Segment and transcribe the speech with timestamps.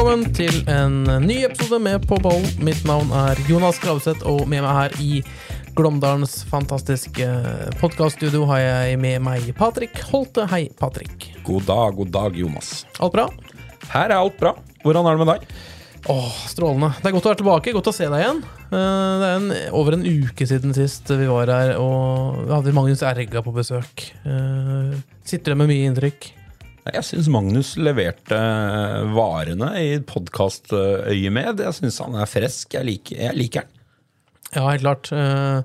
[0.00, 2.46] Velkommen til en ny episode med På ballen.
[2.64, 5.18] Mitt navn er Jonas Gravseth, og med meg her i
[5.76, 7.26] Glåmdalens fantastiske
[7.82, 10.46] podkaststudio har jeg med meg Patrick Holte.
[10.48, 11.26] Hei, Patrick.
[11.44, 12.86] God dag, god dag, Jonas.
[12.96, 13.26] Alt bra?
[13.92, 14.54] Her er alt bra.
[14.86, 15.54] Hvordan er det med deg?
[16.16, 16.94] Åh, strålende.
[16.96, 17.76] Det er godt å være tilbake.
[17.76, 18.40] Godt å se deg igjen.
[18.72, 22.72] Eh, Det er en, over en uke siden sist vi var her, og vi hadde
[22.80, 24.08] Magnus Erga på besøk.
[24.24, 24.96] Eh,
[25.28, 26.32] Sitter igjen med mye inntrykk.
[26.88, 28.38] Jeg syns Magnus leverte
[29.12, 31.60] varene i podkastøyemed.
[31.66, 32.72] Jeg syns han er frisk.
[32.78, 33.76] Jeg liker, jeg liker han.
[34.54, 35.12] Ja, helt klart.
[35.12, 35.60] Eh,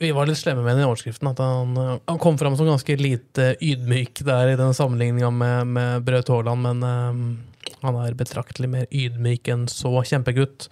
[0.00, 1.28] Vi var litt slemme med den i overskriften.
[1.28, 5.66] At han, eh, han kom fram som ganske lite ydmyk der i den sammenligninga med,
[5.76, 7.24] med Braut Haaland, men um,
[7.82, 9.92] han er betraktelig mer ydmyk enn så.
[10.08, 10.70] Kjempegutt.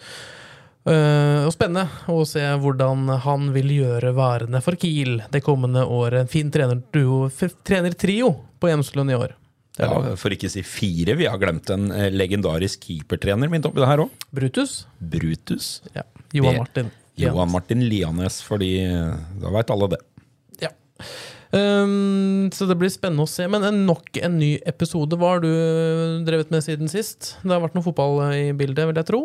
[0.89, 6.23] Eh, og spennende å se hvordan han vil gjøre værende for Kiel det kommende året.
[6.25, 7.27] En fin trenerduo,
[7.69, 9.35] trenertrio på Hjemslund i år.
[9.81, 11.15] Ja, for ikke å si fire.
[11.17, 14.25] Vi har glemt en eh, legendarisk keepertrener midt oppi det her òg.
[14.37, 14.83] Brutus.
[15.01, 15.69] Brutus.
[15.97, 16.05] Ja.
[16.37, 16.91] Johan Det- Martin.
[17.21, 19.99] Johan Martin Lianes, fordi eh, da veit alle det.
[20.65, 20.71] Ja.
[21.53, 23.45] Um, så det blir spennende å se.
[23.51, 25.19] Men en nok en ny episode.
[25.21, 25.51] Hva har du
[26.25, 27.35] drevet med siden sist?
[27.43, 29.23] Det har vært noe fotball i bildet, vil jeg tro.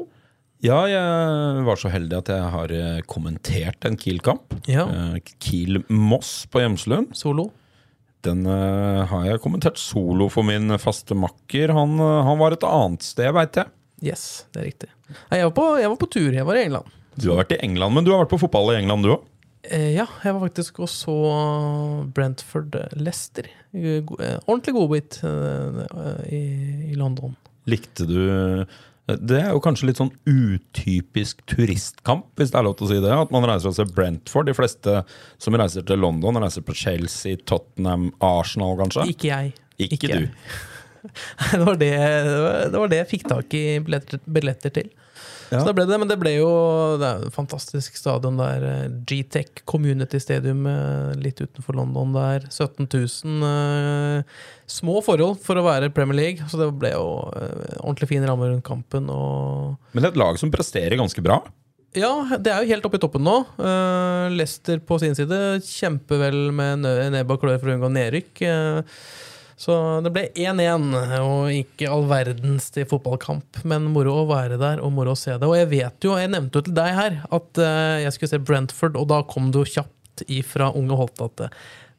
[0.65, 4.55] Ja, jeg var så heldig at jeg har eh, kommentert en Kiel-kamp.
[4.71, 4.87] Ja.
[4.89, 7.13] Eh, Kiel-Moss på Hjemslund.
[7.17, 7.51] Solo.
[8.25, 11.75] Den eh, har jeg kommentert solo for min faste makker.
[11.75, 13.69] Han, han var et annet sted, veit jeg.
[14.05, 14.89] Yes, det er riktig.
[15.29, 16.31] Nei, jeg, var på, jeg var på tur.
[16.33, 16.97] Jeg var i England.
[17.15, 19.31] Du har vært i England, men du har vært på fotball i England, du òg?
[19.65, 21.13] Ja, jeg var faktisk og så
[22.13, 23.47] Brentford-Lester.
[23.73, 26.41] Ordentlig godbit i,
[26.91, 27.33] i London.
[27.65, 28.19] Likte du
[29.05, 33.01] Det er jo kanskje litt sånn utypisk turistkamp, hvis det er lov til å si
[33.03, 33.11] det.
[33.13, 34.49] At man reiser og ser Brentford.
[34.49, 34.95] De fleste
[35.41, 39.05] som reiser til London, reiser på Chelsea, Tottenham, Arsenal, kanskje.
[39.13, 39.53] Ikke jeg.
[39.77, 40.27] Ikke Ikke du.
[41.51, 44.89] det, var det, det, var, det var det jeg fikk tak i billetter, billetter til.
[45.51, 45.59] Ja.
[45.61, 46.47] Så da ble det, Men det ble jo
[46.97, 48.63] Det er et fantastisk stadion der.
[49.05, 52.47] G-Tech Community Stadium eh, litt utenfor London der.
[52.49, 53.43] 17 000.
[53.49, 54.23] eh,
[54.65, 57.05] Små forhold for å være Premier League, så det ble jo
[57.37, 59.11] eh, ordentlig fin ramme rundt kampen.
[59.13, 61.41] Og Men det er et lag som presterer ganske bra.
[61.95, 62.09] ja,
[62.41, 63.35] det er jo helt oppe i toppen nå.
[63.61, 66.81] Eh, Leicester på sin side kjemper vel med
[67.13, 68.41] nebb og klør for å unngå nedrykk.
[68.49, 68.81] Eh,
[69.55, 70.89] så det ble 1-1,
[71.23, 73.61] og ikke all verdens til fotballkamp.
[73.63, 75.47] Men moro å være der, og moro å se det.
[75.47, 78.41] Og jeg vet jo, jeg nevnte jo til deg her at eh, jeg skulle se
[78.49, 81.55] Brentford, og da kom jo kjapt ifra Unge Holt at eh,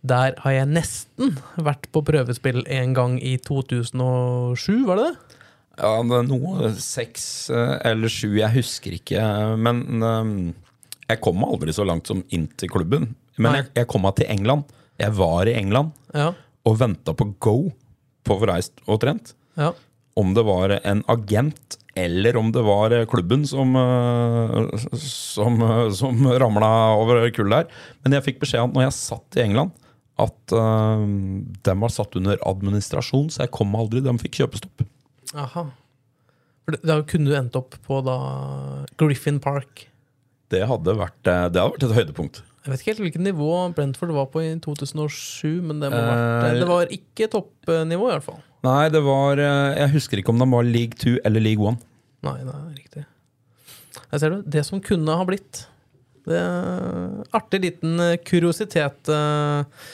[0.06, 5.40] der har jeg nesten vært på prøvespill en gang i 2007, var det det?
[5.76, 9.24] Ja, det er noe seks eh, eller sju, jeg husker ikke.
[9.60, 10.52] Men
[11.08, 13.14] jeg kom aldri så langt som inn til klubben.
[13.40, 14.68] Men jeg, jeg kom meg til England.
[15.00, 16.30] Jeg var i England Ja.
[16.66, 17.56] Og venta på go
[18.26, 19.34] på å få reist og trent.
[19.58, 19.72] ja.
[20.16, 26.26] Om det var en agent eller om det var klubben som, eh, som, eh, som
[26.26, 27.66] ramla over kullet her.
[28.02, 29.72] Men jeg fikk beskjed om når jeg satt i England,
[30.16, 34.00] at uh, de var satt under administrasjon, så jeg kom aldri.
[34.00, 34.86] De fikk kjøpestopp.
[35.36, 35.66] Aha.
[36.80, 38.16] Da kunne du endt opp på da
[38.96, 39.84] Griffin Park.
[40.48, 42.40] Det hadde vært, det hadde vært et høydepunkt.
[42.66, 46.56] Jeg vet ikke helt hvilket nivå Brentford var på i 2007, men det, vært, Eh,
[46.58, 48.40] det var ikke toppnivå, i hvert fall.
[48.66, 51.78] Nei, det var eh, Jeg husker ikke om de var league 2 eller league 1.
[52.26, 53.04] Nei, nei, riktig.
[54.10, 54.42] Jeg ser du.
[54.56, 55.62] Det som kunne ha blitt.
[56.26, 59.08] Det er Artig liten kuriositet.
[59.14, 59.86] eh,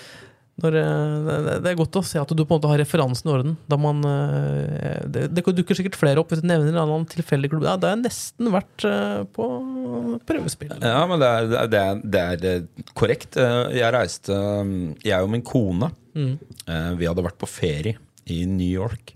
[0.60, 3.32] Når, eh, det- er godt å se at du på en måte har referansen i
[3.32, 3.56] orden.
[3.69, 7.50] Da man, eh, det, det dukker sikkert flere opp hvis du nevner en annen tilfeldig
[7.50, 7.64] klubb.
[7.64, 9.49] Ja, det har nesten vært eh, på
[10.28, 10.76] prøvespill.
[10.82, 13.37] Ja, men det er, det er, det er, korrekt.
[13.40, 16.37] Jeg reiste mm, Jeg og min kone Mm.
[16.98, 17.96] Vi hadde vært på ferie
[18.28, 19.14] i New York.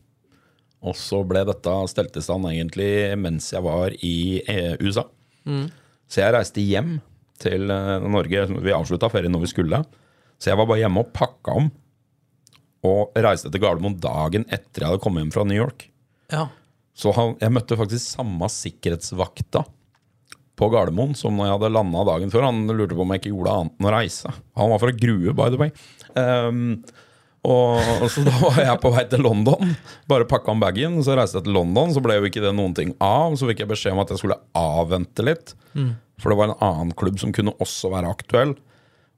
[0.80, 2.88] Og så ble dette stelt i stand egentlig
[3.20, 4.40] mens jeg var i
[4.80, 5.04] USA.
[5.44, 5.66] Mm.
[6.08, 6.94] Så jeg reiste hjem
[7.36, 8.46] til Norge.
[8.64, 9.82] Vi avslutta ferien når vi skulle.
[10.40, 11.70] Så jeg var bare hjemme og pakka om.
[12.86, 15.88] Og reiste til Gardermoen dagen etter jeg hadde kommet hjem fra New York.
[16.32, 16.48] Ja.
[16.96, 19.64] Så han, jeg møtte faktisk samme sikkerhetsvakta
[20.56, 22.46] på Gardermoen som når jeg hadde landa dagen før.
[22.48, 24.36] Han lurte på om jeg ikke gjorde annet enn å reise.
[24.56, 25.74] Han var fra Grue, by the way.
[26.16, 26.62] Um,
[27.46, 29.74] og, og så da var jeg på vei til London.
[30.10, 31.92] Bare pakka om bagen, så reiste jeg til London.
[31.94, 33.36] Så ble jo ikke det noen ting av.
[33.38, 35.52] Så fikk jeg beskjed om at jeg skulle avvente litt.
[36.22, 38.56] For det var en annen klubb som kunne også være aktuell.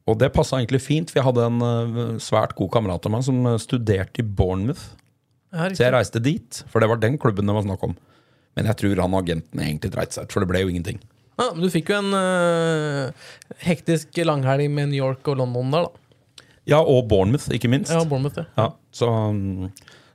[0.09, 3.27] Og det passa egentlig fint, for jeg hadde en eh, svært god kamerat av meg
[3.27, 4.95] som eh, studerte i Bournemouth.
[5.53, 7.95] Ja, Så jeg reiste dit, for det var den klubben det var snakk om.
[8.57, 11.01] Men jeg tror han agenten egentlig dreit seg ut, for det ble jo ingenting.
[11.39, 13.29] Ja, men du fikk jo en uh,
[13.63, 16.43] hektisk langhelg med New York og London der, da.
[16.69, 17.93] Ja, og Bournemouth, ikke minst.
[17.95, 18.49] Ja, Bournemouth, ja.
[18.59, 19.71] Ja, så, mm,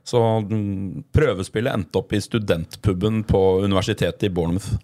[0.06, 4.76] så mm, prøvespillet endte opp i studentpuben på universitetet i Bournemouth.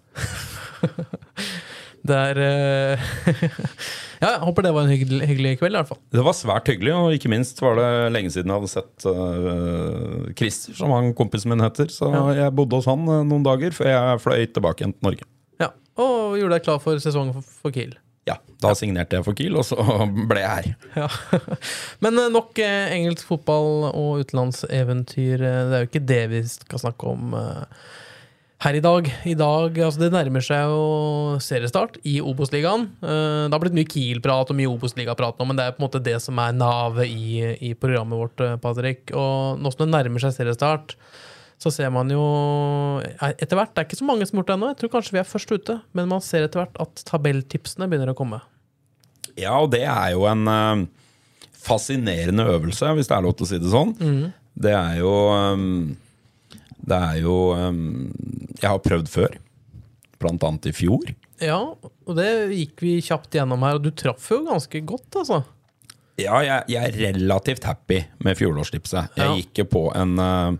[2.07, 3.03] Det er eh,
[4.21, 5.99] Ja, jeg håper det var en hyggelig, hyggelig kveld, i hvert fall.
[6.13, 10.27] Det var svært hyggelig, og ikke minst var det lenge siden jeg hadde sett uh,
[10.37, 11.89] Christer, som han kompisen min heter.
[11.89, 15.25] Så jeg bodde hos han eh, noen dager før jeg fløy tilbake igjen til Norge.
[15.61, 17.95] Ja, Og gjorde deg klar for sesongen for, for Kiel.
[18.29, 19.81] Ja, Da signerte jeg for Kiel, og så
[20.29, 20.69] ble jeg her.
[21.01, 21.09] Ja.
[22.05, 25.41] Men eh, nok eh, engelsk fotball og utenlandseventyr.
[25.41, 27.81] eh, Det er jo ikke det vi skal snakke om eh,
[28.61, 29.07] her i dag.
[29.25, 32.83] I dag, altså Det nærmer seg jo seriestart i Obos-ligaen.
[33.01, 35.87] Eh, Det har blitt mye Kiel-prat og mye Obos-ligaprat nå, men det er på en
[35.87, 39.09] måte det som er navet i, i programmet vårt, eh, Patrick.
[39.17, 40.95] Og nå som det nærmer seg seriestart,
[41.61, 42.21] så ser man jo
[43.01, 44.69] eh, etter hvert Det er ikke så mange som har gjort det ennå.
[44.75, 48.13] Jeg tror kanskje vi er først ute, men man ser etter hvert at tabelltipsene begynner
[48.13, 48.41] å komme.
[49.39, 50.45] Ja, og det er jo en
[51.61, 53.93] fascinerende øvelse, hvis det er lov til å si det sånn.
[54.57, 55.11] Det er jo
[56.87, 58.11] Det er jo um,
[58.61, 59.35] Jeg har prøvd før.
[60.21, 61.05] Blant annet i fjor.
[61.41, 65.39] Ja, og det gikk vi kjapt gjennom her, og du traff jo ganske godt, altså.
[66.21, 69.15] Ja, jeg, jeg er relativt happy med fjorårstipset.
[69.17, 69.37] Jeg Ja.
[69.39, 70.51] gikk på en uh,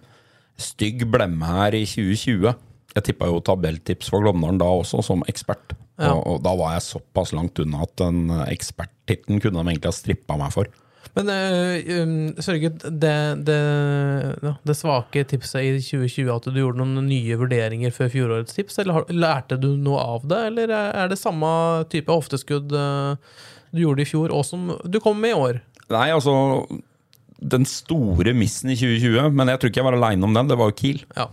[0.58, 2.56] stygg blemme her i 2020.
[2.96, 5.76] Jeg tippa jo tabelltips for Glåmdalen da også, som ekspert.
[6.02, 6.16] Ja.
[6.16, 9.92] Og, og da var jeg såpass langt unna at den eksperttitten eksperttittelen kunne de egentlig
[9.92, 10.68] ha strippa meg for.
[11.18, 13.16] Men øh, um, Sørget, det,
[13.48, 13.58] det,
[14.46, 18.80] ja, det svake tipset i 2020 at du gjorde noen nye vurderinger før fjorårets tips,
[18.80, 21.50] eller har, lærte du noe av det, eller er det samme
[21.92, 23.20] type hofteskudd uh,
[23.72, 25.62] du gjorde i fjor, og som du kom med i år?
[25.92, 26.34] Nei, altså
[27.42, 30.60] Den store missen i 2020, men jeg tror ikke jeg var aleine om den, det
[30.60, 31.04] var jo Kiel.
[31.18, 31.28] Ja.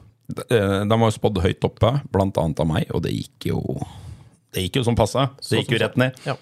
[0.48, 3.62] Eh, De var spådd høyt oppe, blant annet av meg, og det gikk jo
[4.54, 5.26] Det gikk jo som passe.
[5.44, 6.16] Det gikk jo rett ned.
[6.24, 6.34] Ja.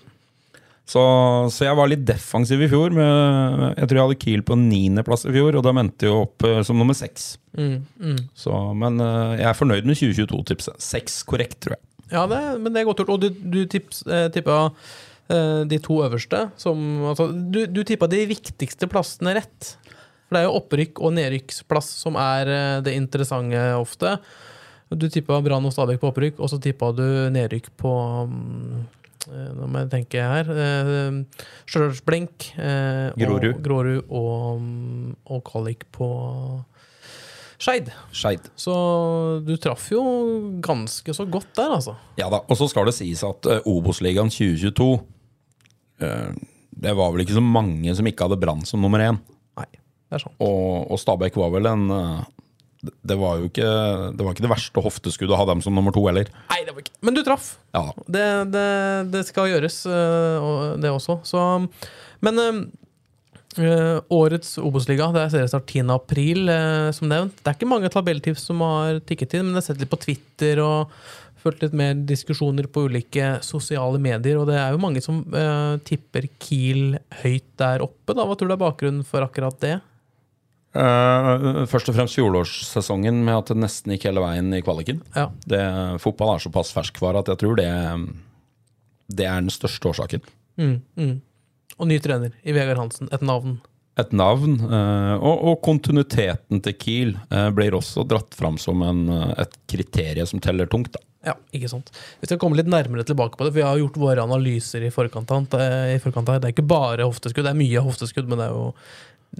[0.87, 1.03] Så,
[1.51, 2.95] så jeg var litt defensiv i fjor.
[2.95, 6.47] Med, jeg tror jeg hadde Kiel på niendeplass i fjor, og da endte jeg opp
[6.47, 7.33] eh, som nummer seks.
[7.59, 8.21] Mm, mm.
[8.39, 10.79] Så, men eh, jeg er fornøyd med 2022-tipset.
[10.83, 11.83] Seks korrekt, tror jeg.
[12.13, 13.17] Ja, det, men det er godt gjort.
[13.17, 16.79] Og du, du tips, eh, tippa eh, de to øverste som
[17.11, 19.73] altså, Du, du tippa de viktigste plassene rett.
[20.27, 24.19] For det er jo opprykk og nedrykksplass som er eh, det interessante ofte.
[24.95, 27.93] Du tippa Brann og Stabæk på opprykk, og så tippa du nedrykk på
[28.31, 28.85] mm,
[29.29, 30.49] Nå må jeg tenke her.
[30.51, 32.51] Eh, Stjørdals-Blink.
[32.61, 33.51] Eh, Grorud.
[33.51, 36.09] Og, Grorud og, mm, og kvalik på
[37.57, 37.89] Skeid.
[38.57, 38.75] Så
[39.47, 40.03] du traff jo
[40.65, 41.97] ganske så godt der, altså.
[42.21, 42.43] Ja da.
[42.45, 44.91] Og så skal det sies at uh, Obos-ligaen 2022
[46.05, 46.35] eh,
[46.77, 49.21] Det var vel ikke så mange som ikke hadde Brann som nummer én.
[49.57, 50.37] Nei, det er sant.
[50.45, 52.27] Og, og Stabæk var vel en eh,
[53.09, 53.69] det- var jo ikke
[54.17, 56.29] Det var ikke det verste hofteskuddet å ha dem som nummer to heller.
[56.51, 57.57] Nei, det var ikke Men du traff.
[57.75, 57.85] Ja.
[58.07, 58.67] Det, det,
[59.13, 61.21] det skal gjøres, øh, det også.
[61.27, 61.43] Så,
[62.25, 62.39] men
[63.59, 65.87] øh, årets Obos-liga det er seriestart 10.
[65.95, 67.37] april, øh, som nevnt.
[67.43, 70.01] Det er ikke mange tabelltips som har tikket inn, men jeg har sett litt på
[70.03, 70.93] Twitter og
[71.47, 75.77] fulgt litt mer diskusjoner på ulike sosiale medier, og det er jo mange som øh,
[75.87, 78.17] tipper Kiel høyt der oppe.
[78.17, 78.25] Da.
[78.27, 79.77] Hva tror du er bakgrunnen for akkurat det?
[80.77, 85.01] Eh, først og fremst fjorårssesongen med at det nesten gikk hele veien i kvaliken.
[85.17, 85.29] Ja.
[85.49, 85.63] Det,
[86.03, 87.71] fotball er såpass ferskvare at jeg tror det,
[89.09, 90.27] det er den største årsaken.
[90.61, 91.17] Mm, mm.
[91.77, 93.09] Og ny trener i Vegard Hansen.
[93.13, 93.59] Et navn.
[93.97, 99.07] Et navn, Uh, og, og kontinuiteten til Kiel uh, blir også dratt fram som en,
[99.41, 100.93] et kriterium som teller tungt.
[100.93, 101.01] Da.
[101.31, 101.89] Ja, ikke sant.
[102.21, 104.93] Vi skal komme litt nærmere tilbake på det, for vi har gjort våre analyser i
[104.95, 105.33] forkant.
[105.33, 106.43] i forkant her.
[106.43, 108.69] Det er ikke bare hofteskudd, det er mye hofteskudd, men det er jo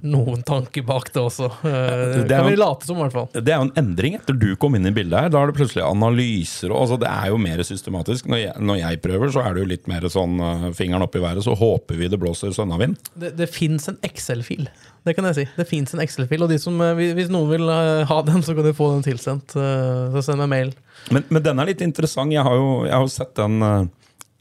[0.05, 1.47] noen tanker bak det også.
[1.65, 3.27] Eh, det kan vi late som, i hvert fall.
[3.33, 5.31] Det er jo en endring etter du kom inn i bildet her.
[5.33, 6.69] Da er det plutselig analyser.
[6.69, 8.27] Og, altså, det er jo mer systematisk.
[8.29, 11.17] Når jeg, når jeg prøver, så er det jo litt mer sånn eh, fingeren opp
[11.17, 12.99] i været, så håper vi det blåser sønnavind.
[13.17, 14.67] Det, det fins en Excel-fil.
[15.07, 15.47] Det kan jeg si.
[15.57, 17.69] Det fins en Excel-fil, og de som, eh, hvis- noen vil
[18.11, 19.55] ha den, så kan de få den tilsendt.
[19.57, 20.73] Så send meg mail.
[21.11, 22.31] Men, men den er litt interessant.
[22.33, 23.89] Jeg har jo, jeg har sett den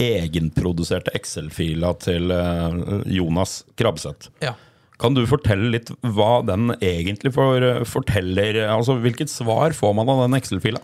[0.02, 2.28] egenproduserte Excel-fila til
[3.08, 4.28] Jonas Krabbseth.
[4.44, 4.52] Ja.
[5.02, 8.62] Kan du fortelle litt hva den egentlig for, forteller?
[8.70, 10.80] Altså, Hvilket svar får man av den Excel-fila?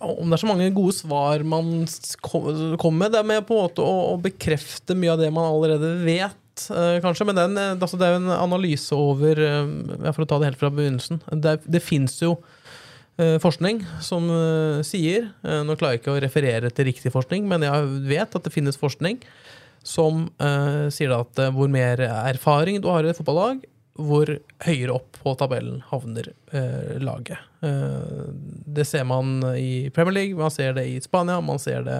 [0.00, 1.86] Om det er så mange gode svar man
[2.22, 5.48] kommer med, det er med på en måte å, å bekrefte mye av det man
[5.48, 7.26] allerede vet, eh, kanskje.
[7.26, 10.62] Men eh, altså det er jo en analyse over eh, For å ta det helt
[10.62, 11.24] fra begynnelsen.
[11.42, 12.36] Det, det fins jo
[13.18, 17.50] eh, forskning som eh, sier eh, Nå klarer jeg ikke å referere til riktig forskning,
[17.50, 19.18] men jeg vet at det finnes forskning
[19.86, 23.62] som uh, sier at uh, hvor mer erfaring du har i et fotballag,
[23.96, 24.28] hvor
[24.66, 27.38] høyere opp på tabellen havner uh, laget.
[27.66, 31.96] Det ser man i Premier League, man ser det i Spania, man ser det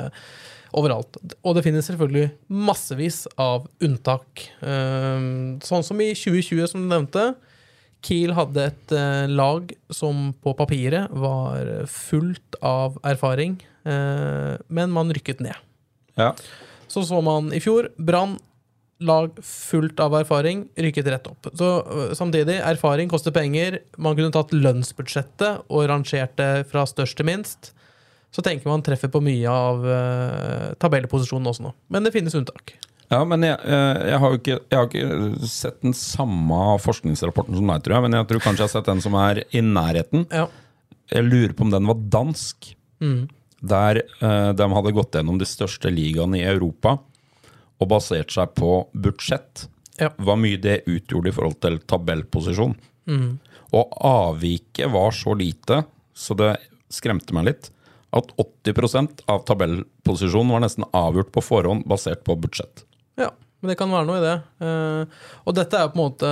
[0.77, 1.17] overalt.
[1.41, 4.45] Og det finnes selvfølgelig massevis av unntak.
[4.61, 7.25] Sånn som i 2020, som du nevnte.
[8.05, 8.95] Kiel hadde et
[9.33, 15.57] lag som på papiret var fullt av erfaring, men man rykket ned.
[16.21, 16.35] Ja.
[16.97, 18.39] Så så man i fjor Brann,
[19.05, 21.51] lag fullt av erfaring, rykket rett opp.
[21.53, 23.83] Så øh, samtidig, erfaring koster penger.
[24.01, 27.75] Man kunne tatt lønnsbudsjettet og rangert det fra størst til minst.
[28.33, 31.71] Så tenker man treffer på mye av uh, tabellposisjonen også nå.
[31.93, 32.75] Men det finnes unntak.
[33.13, 37.71] Ja, men jeg, eh, jeg, har ikke, jeg har ikke sett den samme forskningsrapporten som
[37.71, 38.05] deg, tror jeg.
[38.09, 40.27] Men jeg tror kanskje jeg har sett den som er i nærheten.
[40.33, 40.49] Ja.
[41.13, 42.73] Jeg lurer på om den var dansk.
[43.05, 43.29] Mm.
[43.61, 46.99] Der eh, de hadde gått gjennom de største ligaene i Europa
[47.77, 49.67] og basert seg på budsjett.
[50.01, 50.11] Ja.
[50.17, 52.77] Hvor mye det utgjorde i forhold til tabellposisjon.
[53.09, 53.39] Mm.
[53.77, 55.83] Og avviket var så lite,
[56.17, 56.55] så det
[56.93, 57.71] skremte meg litt,
[58.17, 62.85] at 80% av tabellposisjonen var nesten avgjort på forhånd basert på budsjett.
[63.21, 64.35] Ja, men det kan være noe i det.
[64.63, 66.31] Eh, og dette er på en måte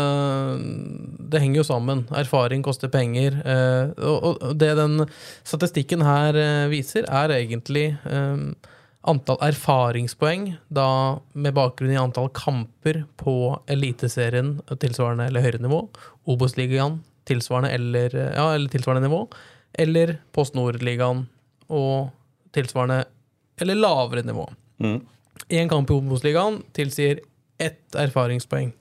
[1.32, 2.04] Det henger jo sammen.
[2.14, 3.40] Erfaring koster penger.
[3.40, 5.06] eh, og, det den
[5.42, 7.96] statistikken her eh, viser, er egentlig
[9.04, 13.34] antall erfaringspoeng da med bakgrunn i antall kamper på
[13.68, 15.82] Eliteserien tilsvarende eller høyere nivå,
[16.30, 19.26] Obos-ligaen tilsvarende eller, ja, eller tilsvarende nivå,
[19.80, 21.26] eller Post Nord-ligaen
[21.72, 22.12] og
[22.56, 23.02] tilsvarende
[23.60, 24.46] eller lavere nivå.
[25.50, 27.20] Én kamp i Obos-ligaen tilsier
[27.62, 28.72] ett erfaringspoeng.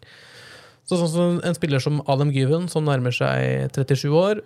[0.87, 4.41] Så sånn som En spiller som Adam Gyven, som nærmer seg 37 år,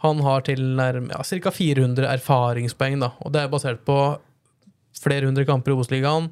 [0.00, 1.50] han har tilnærm ja, ca.
[1.52, 3.00] 400 erfaringspoeng.
[3.00, 3.96] da, og Det er basert på
[5.00, 6.30] flere hundre kamper i Obos-ligaen,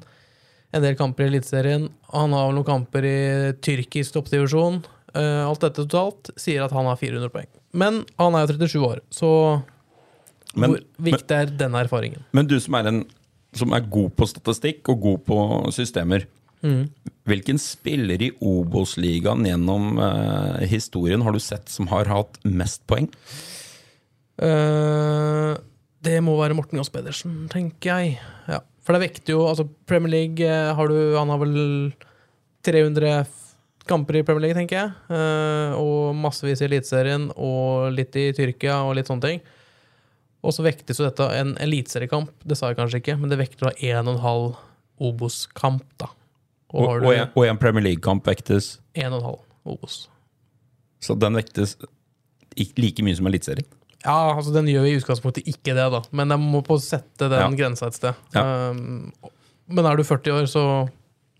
[0.73, 1.89] en del kamper i Eliteserien.
[2.13, 3.19] Han har noen kamper i
[3.61, 4.83] tyrkisk toppdivisjon.
[5.17, 7.47] Eh, alt dette totalt sier at han har 400 poeng.
[7.73, 9.61] Men han er jo 37 år, så
[10.55, 12.25] Men, hvor viktig er denne erfaringen?
[12.31, 13.03] men du som er, en,
[13.55, 15.39] som er god på statistikk og god på
[15.73, 16.27] systemer,
[17.29, 23.07] hvilken spiller i Obos-ligaen gjennom eh, historien har du sett som har hatt mest poeng?
[24.43, 25.53] Eh,
[26.03, 28.17] det må være Morten Johs Pedersen, tenker jeg.
[28.49, 28.59] Ja.
[28.83, 31.55] For det vekter jo altså Premier League eh, har du Han har vel
[32.67, 33.23] 300
[33.89, 34.91] kamper i Premier League, tenker jeg.
[35.15, 39.43] Eh, og massevis i Eliteserien, og litt i Tyrkia, og litt sånne ting.
[40.43, 43.69] Og så vektes jo dette en eliteseriekamp, det sa jeg kanskje ikke, men det vekter
[43.69, 44.55] da 1,5
[45.09, 46.07] Obos-kamp, da.
[46.73, 50.07] Og, Og, og, en, og en Premier League-kamp vektes, 1,5 Obos.
[51.01, 51.75] så den vektes
[52.77, 53.67] like mye som Eliteserien.
[54.05, 55.99] Ja, altså den gjør i utgangspunktet ikke det, da.
[56.15, 57.49] Men jeg må på sette den Ja.
[57.51, 58.15] grensa et sted.
[58.35, 58.69] Ja.
[58.71, 59.11] Um,
[59.67, 60.63] men er du 40 år, så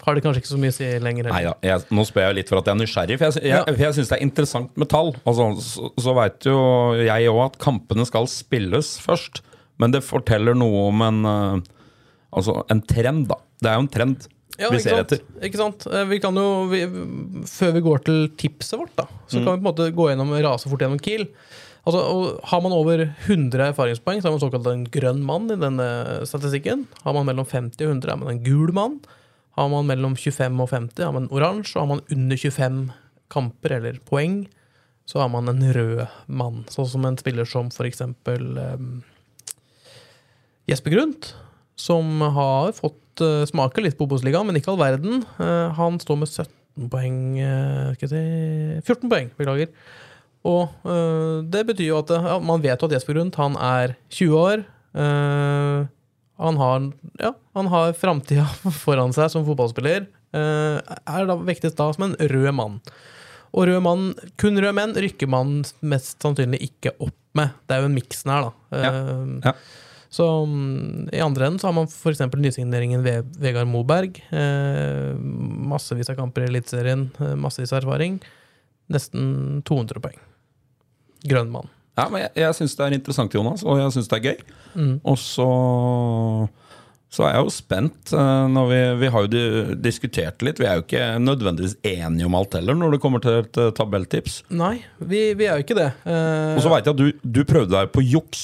[0.05, 1.29] har det kanskje ikke så mye å si lenger.
[1.33, 3.65] Nei da, jeg, nå spør jeg litt for at jeg er nysgjerrig, for jeg, jeg,
[3.75, 5.11] for jeg syns det er interessant med tall.
[5.27, 6.57] Altså, så så veit jo
[7.03, 9.41] jeg òg at kampene skal spilles først,
[9.79, 11.75] men det forteller noe om en eh,
[12.29, 13.39] Altså en trend, da.
[13.57, 14.25] Det er jo en trend
[14.59, 15.23] Ja, vi ser etter.
[15.41, 15.87] Ikke sant?
[15.89, 16.83] Eh, Vi kan jo, vi,
[17.49, 19.45] før vi går til tipset vårt, da, så Mm.
[19.45, 21.25] kan vi på en måte gå gjennom rase fort gjennom Kiel.
[21.87, 22.03] Altså,
[22.51, 25.87] har man over 100 erfaringspoeng, så er man såkalt en grønn mann i denne
[26.27, 26.83] statistikken.
[27.05, 28.99] Har man mellom 50 og 100, er man en gul mann.
[29.59, 31.75] Har man mellom 25 og 50, har man oransje.
[31.75, 32.79] Og har man under 25
[33.29, 34.41] kamper eller poeng,
[35.09, 36.63] så har man en rød mann.
[36.71, 39.01] Sånn som en spiller som for eksempel um,
[40.69, 41.33] Jesper Grundt,
[41.79, 45.23] som har fått uh, smake litt på Obos-ligaen, men ikke all verden.
[45.41, 49.73] Uh, han står med 17 poeng uh, skal jeg si, 14 poeng, beklager.
[50.47, 53.97] Og uh, det betyr jo at ja, man vet jo at Jesper Grundt han er
[54.07, 54.67] 20 år.
[54.89, 55.85] Eh,
[56.39, 56.87] han har,
[57.19, 58.45] ja, han har framtida
[58.83, 60.07] foran seg som fotballspiller.
[60.35, 62.79] Eh, er da vektes da som en rød mann.
[63.49, 67.53] Og rød mann, kun rød menn rykker man mest sannsynlig ikke opp med.
[67.67, 68.81] Det er jo en miksen her, da.
[68.83, 68.95] Ja.
[68.95, 69.55] Eh, Ja.
[70.09, 72.23] Så mm, i andre enden så har man f.eks.
[72.33, 74.15] nysigneringen Ve Vegard Moberg.
[74.33, 75.11] Eh,
[75.69, 78.15] massevis av kamper i Eliteserien, eh, massevis av erfaring.
[78.89, 80.17] Nesten 200 poeng.
[81.29, 81.69] Grønn mann.
[81.99, 84.55] Ja, men Jeg, jeg syns det er interessant, Jonas, og jeg syns det er gøy.
[84.75, 84.95] Mm.
[85.03, 85.49] Og så
[87.09, 88.11] så er jeg jo spent.
[88.13, 90.59] eh, Når vi, vi har jo diskutert litt.
[90.61, 93.71] Vi er jo ikke nødvendigvis enige om alt heller når det kommer til et eh,
[93.73, 94.43] tabelltips.
[94.53, 95.89] Nei, vi, vi er jo ikke det.
[96.05, 97.07] Uh, Og så veit jeg at du,
[97.39, 98.43] du prøvde deg på juks.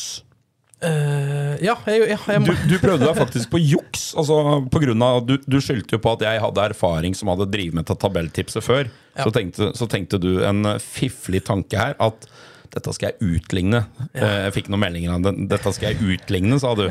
[0.82, 4.08] Uh, ja, jeg, ja, jeg Du, må du prøvde deg faktisk på juks.
[4.18, 4.42] Altså,
[4.74, 7.78] på grunn av, du, du skyldte jo på at jeg hadde erfaring som hadde drevet
[7.78, 8.90] med tabelltipset før.
[9.14, 9.28] Ja.
[9.28, 11.94] Så, tenkte, så tenkte du en fifflig tanke her.
[12.02, 12.26] At
[12.74, 13.81] dette skal jeg utligne.
[14.13, 15.34] Eh, Jeg fikk noen meldinger om det.
[15.51, 16.86] Dette skal jeg utligne, sa du.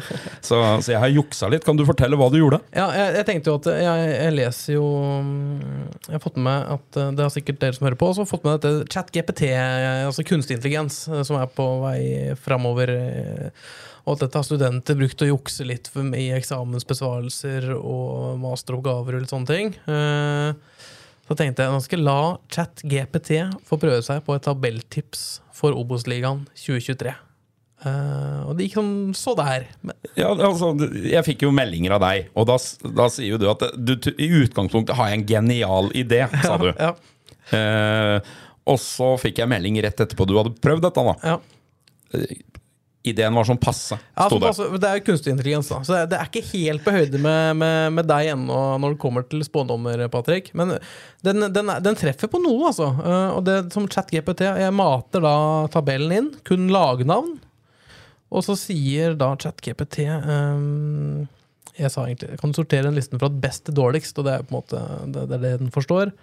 [0.45, 1.65] Så, så jeg har juksa litt.
[1.67, 2.61] Kan du fortelle hva du gjorde?
[2.77, 4.85] Ja, jeg, jeg tenkte jo at jeg, jeg leser jo
[5.25, 8.11] mm, Jeg har fått med meg at eh, Det har sikkert dere som hører på,
[8.13, 9.43] også fått med dette ChatGPT,
[10.07, 12.01] altså kunstig intelligens, eh, som er på vei
[12.45, 12.95] framover.
[12.95, 13.67] eh,
[14.05, 19.25] Og at dette har studenter brukt å jukse litt for, i eksamensbesvarelser og masteroppgaver og
[19.25, 19.75] litt sånne ting.
[19.89, 20.53] Eh,
[21.25, 23.31] Så tenkte jeg nå skal jeg la ChatGPT
[23.65, 25.23] få prøve seg på et tabelltips
[25.55, 27.15] for Obos-ligaen 2023.
[27.85, 29.67] Uh, og det gikk sånn så der.
[30.17, 30.73] Ja, altså,
[31.05, 32.57] jeg fikk jo meldinger av deg, og da,
[32.97, 36.71] da sier jo du at du, i utgangspunktet har jeg en genial idé, sa du.
[36.73, 36.95] ja,
[37.53, 38.35] Eh,
[38.65, 41.03] og så fikk jeg melding rett etterpå du hadde prøvd dette.
[41.05, 41.39] da ja.
[43.05, 44.39] Ideen var sånn passe, Ja, det.
[44.49, 45.83] altså, det er jo kunstig intelligens, da.
[45.85, 48.95] Så det er, det er ikke helt på høyde med, med, med deg ennå når
[48.95, 50.49] det kommer til spådommer, Patrick.
[50.57, 50.79] Men
[51.27, 52.89] den, den, den treffer på noe, altså.
[53.05, 55.35] Eh, Og det som ChatGPT Jeg mater da
[55.75, 57.35] tabellen inn, kun lagnavn.
[58.35, 61.27] Og så sier da ChatGPT um,
[61.77, 64.55] Jeg sa egentlig kan sortere den listen fra best til dårligst, og det er på
[64.55, 64.81] en måte
[65.13, 66.15] det, det, er det den forstår.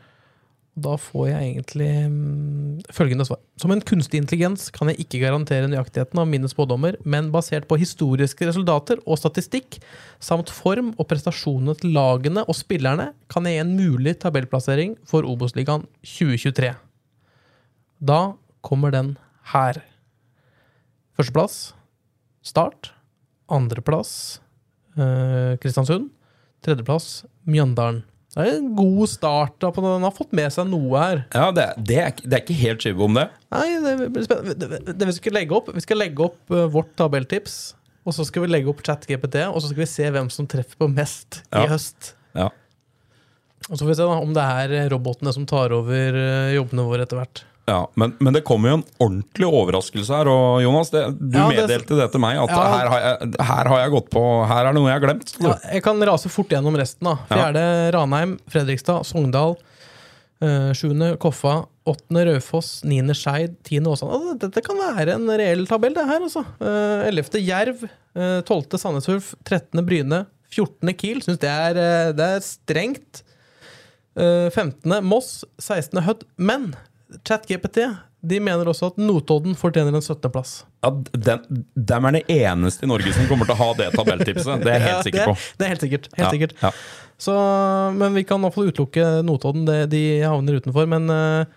[0.72, 3.42] Da får jeg egentlig mm, følgende svar.
[3.60, 7.80] Som en kunstig intelligens kan jeg ikke garantere nøyaktigheten av mine spådommer, men basert på
[7.82, 9.82] historiske resultater og statistikk,
[10.24, 15.28] samt form og prestasjonene til lagene og spillerne, kan jeg gi en mulig tabellplassering for
[15.28, 16.72] Obos-ligaen 2023.
[18.00, 18.22] Da
[18.64, 19.18] kommer den
[19.52, 19.84] her.
[21.20, 21.74] Førsteplass
[22.42, 22.94] Start.
[23.52, 24.40] Andreplass
[24.96, 26.10] eh, Kristiansund.
[26.64, 28.06] Tredjeplass Mjøndalen.
[28.32, 29.58] Det er en god start.
[29.60, 29.82] da på.
[29.84, 31.24] Den har fått med seg noe her.
[31.36, 33.26] Ja, det, det, er, det er ikke helt skive om det.
[33.52, 34.80] Nei, det blir spennende.
[34.88, 37.58] Det, vi skal legge opp Vi skal legge opp eh, vårt tabelltips.
[38.08, 40.80] Og så skal vi legge opp ChatGPT, og så skal vi se hvem som treffer
[40.80, 41.66] på mest Ja.
[41.66, 42.14] i høst.
[42.34, 42.48] Ja.
[43.70, 46.56] Og så får vi se da om det er eh, robotene som tar over eh,
[46.56, 47.44] jobbene våre etter hvert.
[47.72, 50.28] Ja, men, men det kommer jo en ordentlig overraskelse her.
[50.32, 52.62] Og Jonas, det, du Ja, det- meddelte det til meg, at Ja.
[52.76, 55.36] her, har jeg, her har jeg gått på Her er det noe jeg har glemt.
[55.72, 57.08] Jeg kan rase fort gjennom resten.
[57.08, 57.64] da Fjerde
[57.96, 59.56] Ranheim, Fredrikstad, Sogndal.
[60.42, 61.62] eh, Sjuende Koffa.
[61.88, 62.84] Åttende Raufoss.
[62.86, 63.56] Niende Skeid.
[63.66, 64.12] Tiende Åsane.
[64.14, 66.20] Altså, dette kan være en reell tabell, det her.
[66.28, 67.88] altså Eh, Ellevte Jerv.
[68.16, 69.32] eh, Tolvte Sandnes Ulf.
[69.44, 70.26] Trettende Bryne.
[70.52, 71.22] Fjortende Kiel.
[71.24, 71.56] Syns det,
[72.18, 73.24] det er strengt.
[74.18, 75.44] Eh, Femtende Moss.
[75.58, 76.24] Sekstende Hødd.
[76.38, 76.74] Men
[77.28, 77.86] ChatGPT
[78.22, 80.52] de mener også at Notodden fortjener en 17.-plass.
[80.86, 80.92] Ja,
[81.26, 84.62] den, dem er det eneste i Norge som kommer til å ha det tabelltipset.
[84.62, 85.38] Det er jeg helt sikker på.
[85.40, 86.10] Det, det er helt sikkert.
[86.14, 86.54] Helt Ja, sikkert.
[86.62, 86.72] ja.
[87.22, 87.34] Så,
[87.98, 89.66] men vi kan i hvert fall utelukke Notodden.
[89.66, 90.86] Det, de havner utenfor.
[90.90, 91.56] Men, eh,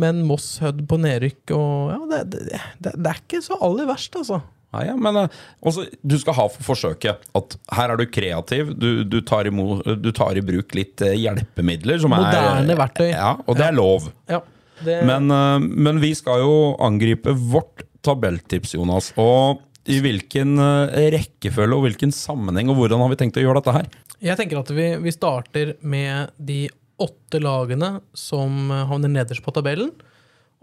[0.00, 2.60] men Moss, Hødd på nedrykk og ja, det, det,
[2.92, 4.42] det, er ikke så aller verst, altså.
[4.74, 8.74] Ja, ja, men eh, også, du skal ha for forsøket at her er du kreativ.
[8.76, 12.02] Du, du, tar, imot, du tar i bruk litt eh, hjelpemidler.
[12.04, 13.08] Som Moderne er, verktøy.
[13.14, 14.10] Ja, og det er lov.
[14.28, 14.42] Ja,
[14.84, 19.12] det, Men, eh, men vi skal jo angripe vårt tabelltips, Jonas.
[19.20, 23.62] Og i hvilken eh, rekkefølge og hvilken sammenheng, og hvordan har vi tenkt å gjøre
[23.62, 23.94] dette her?
[24.16, 26.62] jeg tenker at vi, vi starter med de
[26.96, 29.90] åtte lagene som havner nederst på tabellen.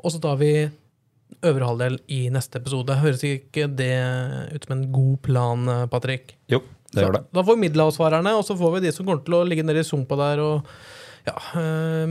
[0.01, 0.49] Og så tar vi
[1.45, 2.97] øvre halvdel i neste episode.
[2.97, 3.93] Høres ikke det
[4.55, 6.33] ut som en god plan, Patrick?
[6.49, 7.23] Jo, det gjør det.
[7.29, 9.85] Da får vi middelhavsfarerne, og så får vi de som kommer til å ligge nede
[9.85, 10.41] i sumpa der.
[10.41, 10.73] og
[11.27, 12.03] ja, øh,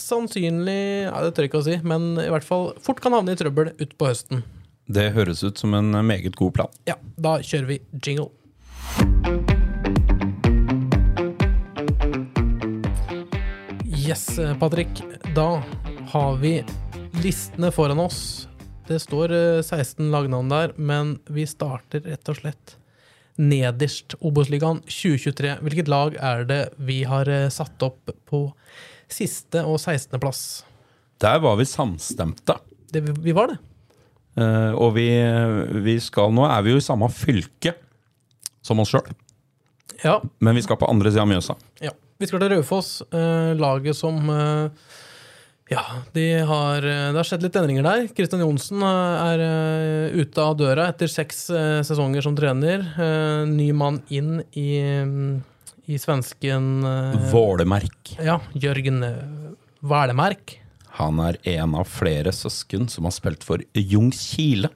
[0.00, 3.12] Mest sannsynlig ja, Det tør jeg ikke å si, men i hvert fall fort kan
[3.12, 4.40] havne i trøbbel utpå høsten.
[4.88, 6.70] Det høres ut som en meget god plan.
[6.88, 8.30] Ja, Da kjører vi jingle.
[13.92, 14.24] Yes,
[14.62, 15.04] Patrick.
[15.36, 15.60] Da
[16.14, 16.56] har vi
[17.20, 18.48] listene foran oss.
[18.88, 22.78] Det står øh, 16 lagnavn der, men vi starter rett og slett
[23.36, 24.16] nederst.
[24.24, 25.58] Obos-ligaen 2023.
[25.60, 28.48] Hvilket lag er det vi har øh, satt opp på
[29.14, 30.18] siste og 16.
[30.22, 30.42] plass?
[31.20, 32.56] Der var vi samstemte.
[32.92, 33.58] Det, vi- vi var det.
[34.40, 35.08] Eh, og vi,
[35.84, 37.74] vi skal Nå er vi jo i samme fylke
[38.62, 39.08] som oss sjøl,
[40.04, 41.56] Ja, men vi skal på andre sida av Mjøsa.
[41.82, 41.90] Ja.
[42.20, 44.68] Vi skal til Raufoss, eh, laget som eh,
[45.70, 48.08] Ja, de har, eh, det har skjedd litt endringer der.
[48.16, 52.82] Kristian Johnsen eh, er eh, ute av døra etter seks eh, sesonger som trener.
[53.00, 54.68] Eh, ny mann inn i,
[55.06, 55.40] mm,
[55.90, 58.14] i svensken eh, Vålemerk.
[58.22, 59.16] Ja, Jørgen eh,
[59.80, 60.58] Vælemerk.
[61.00, 64.70] Han er en av flere søsken som har spilt for Ljungskile.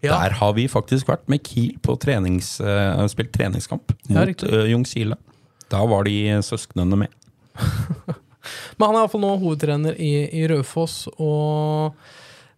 [0.00, 4.30] Ja, Der har vi faktisk vært med Kiel på trenings, uh, spilt treningskamp Ja, mot
[4.30, 4.48] riktig.
[4.48, 5.18] uh, Ljungskile.
[5.68, 7.12] Da var de søsknene med.
[8.78, 11.92] Men han er iallfall nå hovedtrener i, i Raufoss, og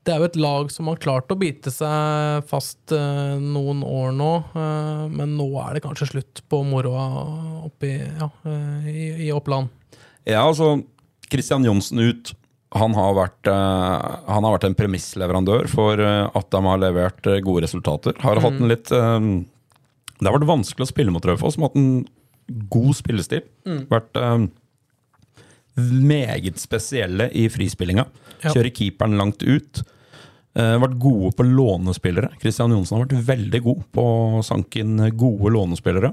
[0.03, 4.11] det er jo et lag som har klart å bite seg fast eh, noen år
[4.17, 7.05] nå, eh, men nå er det kanskje slutt på moroa
[7.69, 9.71] oppe ja, eh, i, i Oppland.
[10.27, 10.81] Ja, altså
[11.31, 12.35] Christian Johnsen ut.
[12.73, 18.17] Han har vært, han har vært en premissleverandør for at de har levert gode resultater.
[18.23, 21.77] Har hatt en litt Det har vært vanskelig å spille mot Raufoss, som har hatt
[21.77, 22.07] en
[22.73, 23.45] god spillestil.
[23.93, 24.47] Vært eh,
[25.77, 28.07] meget spesielle i frispillinga.
[28.43, 28.53] Ja.
[28.53, 29.83] Kjører keeperen langt ut.
[30.53, 32.35] Eh, vært gode på lånespillere.
[32.43, 36.13] Christian Johnsen har vært veldig god på å sanke inn gode lånespillere.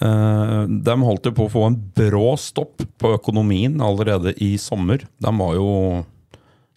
[0.00, 5.04] Eh, de holdt jo på å få en brå stopp på økonomien allerede i sommer.
[5.20, 5.74] De var jo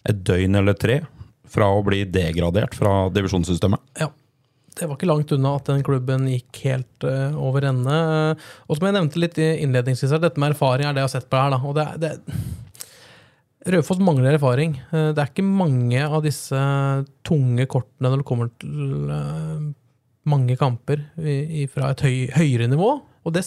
[0.04, 1.00] et døgn eller tre
[1.48, 3.80] fra å bli degradert fra divisjonssystemet.
[4.02, 4.10] Ja.
[4.74, 7.98] Det var ikke langt unna at den klubben gikk helt eh, over ende.
[8.66, 11.28] Og som jeg nevnte litt i innledningsvis, dette med erfaring er det jeg har sett
[11.30, 11.54] på her.
[11.54, 11.60] Da.
[11.62, 12.40] Og det, det,
[13.66, 14.74] Raufoss mangler erfaring.
[14.92, 16.58] Eh, Det er ikke mange av disse
[17.24, 19.72] tunge kortene når det kommer til eh,
[20.28, 21.02] mange kamper
[21.72, 22.90] fra et høy, høyere nivå.
[23.24, 23.44] Og det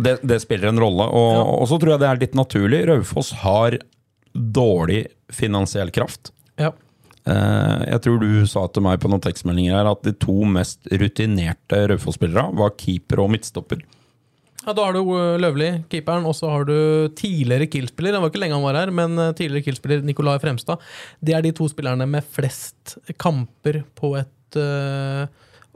[0.00, 1.42] Det, det spiller en rolle, og, Ja.
[1.60, 2.86] og så tror jeg det er litt naturlig.
[2.88, 3.78] Raufoss har
[4.34, 6.30] dårlig finansiell kraft.
[6.58, 6.72] ja.
[7.26, 10.84] Eh, jeg tror du sa til meg på noen tekstmeldinger her at de to mest
[10.92, 13.80] rutinerte Raufoss-spillerne var keeper og midtstopper.
[14.64, 16.76] Ja, Da har du eh, Løvli, keeperen, og så har du
[17.16, 18.16] tidligere Kiel-spiller.
[18.16, 20.80] Det var ikke lenge han var her, men eh, tidligere Kiel-spiller Nicolai Fremstad.
[21.20, 25.26] Det er de to spillerne med flest kamper på et uh,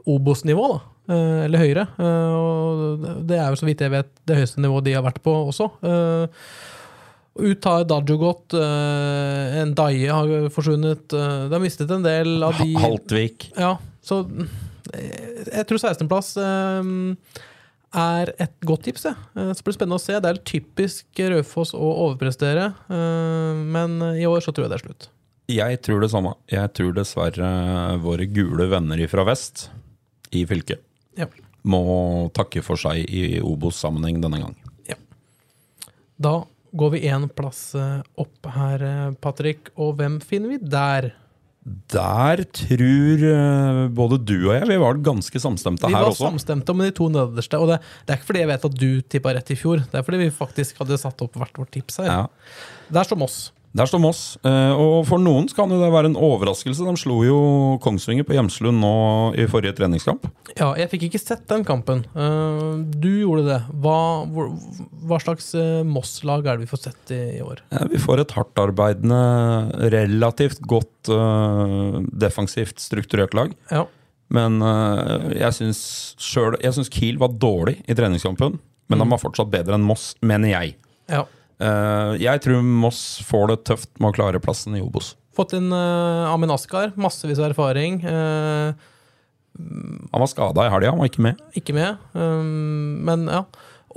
[0.09, 0.79] Obos-nivå, da.
[1.09, 1.85] Uh, eller høyere.
[1.97, 5.33] Uh, det er jo så vidt jeg vet det høyeste nivået de har vært på
[5.49, 5.69] også.
[7.39, 11.05] Ut har Dajogot, uh, en Daye har forsvunnet.
[11.13, 13.51] De har mistet en del av de Haltvik.
[13.57, 13.75] ja,
[14.05, 14.23] så
[14.89, 16.89] jeg tror 16.-plass eh,
[17.93, 19.05] er et godt tips.
[19.09, 19.15] Ja.
[19.35, 20.19] Eh, Så blir det spennende å se.
[20.19, 24.85] Det er typisk Raufoss å overprestere, eh, men i år så tror jeg det er
[24.87, 25.07] slutt.
[25.49, 26.35] Jeg tror det samme.
[26.51, 29.69] Jeg tror dessverre våre gule venner fra vest
[30.31, 30.79] i fylket
[31.17, 31.25] Ja.
[31.65, 34.55] må takke for seg i Obos-sammenheng denne gang.
[36.19, 36.43] Da
[36.75, 41.13] går vi én plass eh, opp her, Patrick, og hvem finner vi der?
[41.93, 46.23] Der tror eh, både du og jeg Vi var ganske samstemte her også.
[46.23, 48.67] Vi var samstemte om de to nederste, og det, det er ikke fordi jeg vet
[48.69, 51.61] at du tippa rett i fjor, det er fordi vi faktisk hadde satt opp hvert
[51.61, 52.09] vårt tips her.
[52.09, 52.21] Ja.
[53.03, 53.49] er som Moss.
[53.77, 54.37] Der står Moss.
[54.43, 56.81] eh, Og for noen kan det være en overraskelse.
[56.87, 57.35] De slo jo
[57.83, 58.93] Kongsvinger på Hjemslund nå
[59.37, 60.25] i forrige treningskamp.
[60.57, 62.01] Ja, jeg fikk ikke sett den kampen.
[62.17, 63.59] Eh, Du gjorde det.
[63.79, 64.25] Hva,
[65.05, 67.61] hva slags eh, Moss-lag er det vi får sett i, år?
[67.71, 69.21] Ja, Vi får et hardtarbeidende,
[69.93, 71.09] relativt godt
[72.19, 73.53] defensivt strukturert lag.
[73.71, 73.85] Ja.
[74.29, 74.59] Men
[75.33, 78.59] jeg syns Kiel var dårlig i treningskampen.
[78.89, 80.75] Men de var fortsatt bedre enn Moss, mener jeg.
[81.09, 81.25] ja.
[81.59, 85.13] Eh, jeg tror Moss får det tøft med å klare plassen i Obos.
[85.35, 88.01] Fått inn uh, Amin Askar, massevis av erfaring.
[88.03, 88.73] eh,
[89.59, 91.39] Han var skada i helga, han var ikke med.
[91.55, 91.97] ikke med.
[92.15, 93.43] Men ja.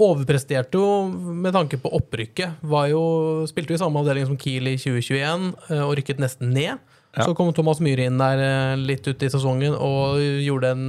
[0.03, 2.62] Overpresterte jo med tanke på opprykket.
[2.64, 3.03] Var jo,
[3.51, 6.81] spilte jo i samme avdeling som Kiel i 2021 eh, og rykket nesten ned.
[7.12, 7.27] Ja.
[7.27, 10.87] Så kom Thomas Myhre inn der eh, litt ut i sesongen og gjorde en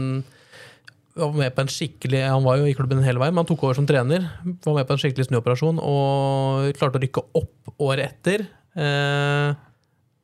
[1.15, 3.67] var med på en skikkelig Han var jo i klubben hele veien, men han tok
[3.67, 4.25] over som trener.
[4.43, 8.47] Var med på en skikkelig snuoperasjon og klarte å rykke opp året etter.
[8.73, 9.53] Eh,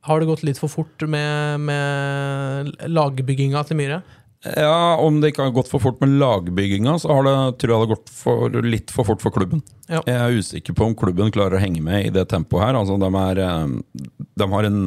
[0.10, 4.00] har det gått litt for fort med, med lagbygginga til Myhre?
[4.48, 7.76] Ja, Om det ikke har gått for fort med lagbygginga, så har det, tror jeg
[7.76, 9.62] det har gått for, litt for fort for klubben.
[9.92, 10.00] Ja.
[10.08, 12.80] Jeg er usikker på om klubben klarer å henge med i det tempoet her.
[12.80, 14.82] Altså, de, er, eh, de har en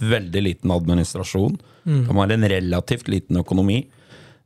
[0.00, 1.60] veldig liten administrasjon.
[1.84, 3.82] De har en relativt liten økonomi.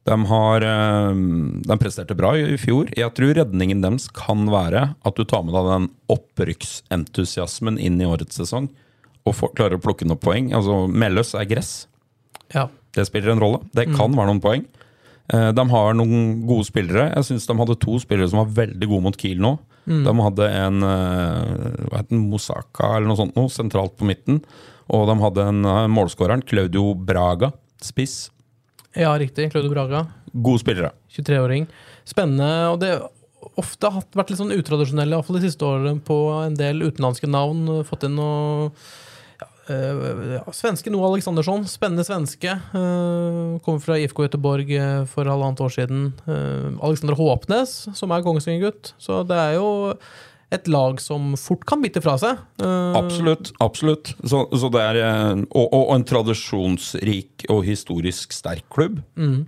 [0.05, 1.15] De, har, eh,
[1.65, 2.91] de presterte bra i fjor.
[2.97, 8.09] Jeg tror redningen deres kan være at du tar med deg den opprykksentusiasmen inn i
[8.09, 8.69] årets sesong
[9.25, 10.51] og får, klarer å plukke noen poeng.
[10.57, 11.73] Altså, Melløs er gress.
[12.53, 12.67] Ja.
[12.95, 13.63] Det spiller en rolle.
[13.75, 14.67] Det kan være noen poeng.
[15.33, 17.09] Eh, De har noen gode spillere.
[17.17, 19.55] Jeg syns de hadde to spillere som var veldig gode mot Kiel nå.
[20.05, 24.43] De hadde en eh, hva heter den, Mosaka eller noe sånt noe, sentralt på midten.
[24.93, 28.31] Og de hadde en målskåreren, Claudio Braga, spiss.
[28.95, 29.51] Ja, riktig.
[29.51, 30.07] Claudio Braga.
[30.33, 30.93] Gode spillere.
[31.11, 31.67] 23-åring.
[32.07, 32.51] Spennende.
[32.71, 32.93] Og det
[33.61, 37.67] ofte har vært litt sånn utradisjonelle, iallfall de siste årene, på en del utenlandske navn.
[37.89, 38.71] Fått inn noe
[39.41, 41.67] ja, eh, ja, Svenske Noah Aleksandersson.
[41.71, 42.55] Spennende svenske.
[42.75, 46.07] Uh, kommer fra IFK Göteborg eh, for halvannet år siden.
[46.29, 48.95] Uh, Alexander Håpnes, som er Kongsvinger-gutt.
[49.03, 49.69] Så det er jo
[50.55, 52.41] et lag som fort kan bite fra seg.
[52.63, 52.95] Uh...
[52.99, 53.53] Absolutt.
[53.65, 59.01] absolutt så, så det er, eh, og, og en tradisjonsrik og historisk sterk klubb.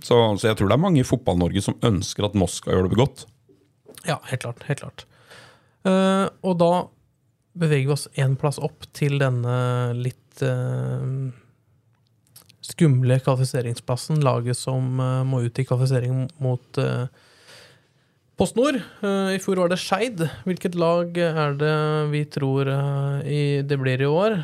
[0.03, 2.91] Så, så jeg tror det er mange i Fotball-Norge som ønsker at Moss skal gjøre
[2.91, 3.25] det godt.
[4.07, 4.63] Ja, helt klart.
[4.67, 5.07] Helt klart.
[5.87, 6.71] Uh, og da
[7.57, 9.57] beveger vi oss én plass opp til denne
[9.97, 11.05] litt eh,
[12.61, 14.21] skumle kvalifiseringsplassen.
[14.21, 17.07] Laget som må ut i kvalifisering mot uh,
[18.37, 18.75] Post Nord.
[19.01, 20.19] Eh, I fjor var det Skeid.
[20.45, 21.77] Hvilket lag er det
[22.11, 24.35] vi tror eh, det blir i år,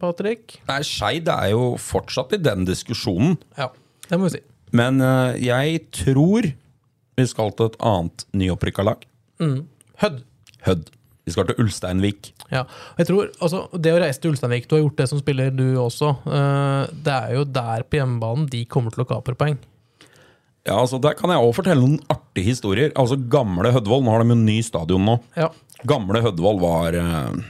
[0.00, 0.54] Patrick?
[0.70, 3.34] Nei, Skeid er jo fortsatt i den diskusjonen.
[3.58, 3.68] Ja,
[4.08, 4.40] det må vi si.
[4.72, 9.04] Men eh, jeg tror vi skal til et annet nyopprykka lag.
[10.00, 10.22] Hødd.
[10.64, 10.88] Hødd.
[11.28, 12.30] Vi skal til Ulsteinvik.
[12.50, 12.62] Ja,
[12.98, 15.76] jeg tror, altså, Det å reise til Ulsteinvik, du har gjort det som spiller, du
[15.78, 16.14] også.
[16.24, 19.60] det er jo der på hjemmebanen de kommer til å kapre poeng.
[20.68, 22.92] Ja, altså Der kan jeg også fortelle noen artige historier.
[22.98, 25.16] Altså Gamle Hødvold, nå har de jo ny stadion nå.
[25.38, 25.48] Ja.
[25.88, 27.40] Gamle Hødvold var eh,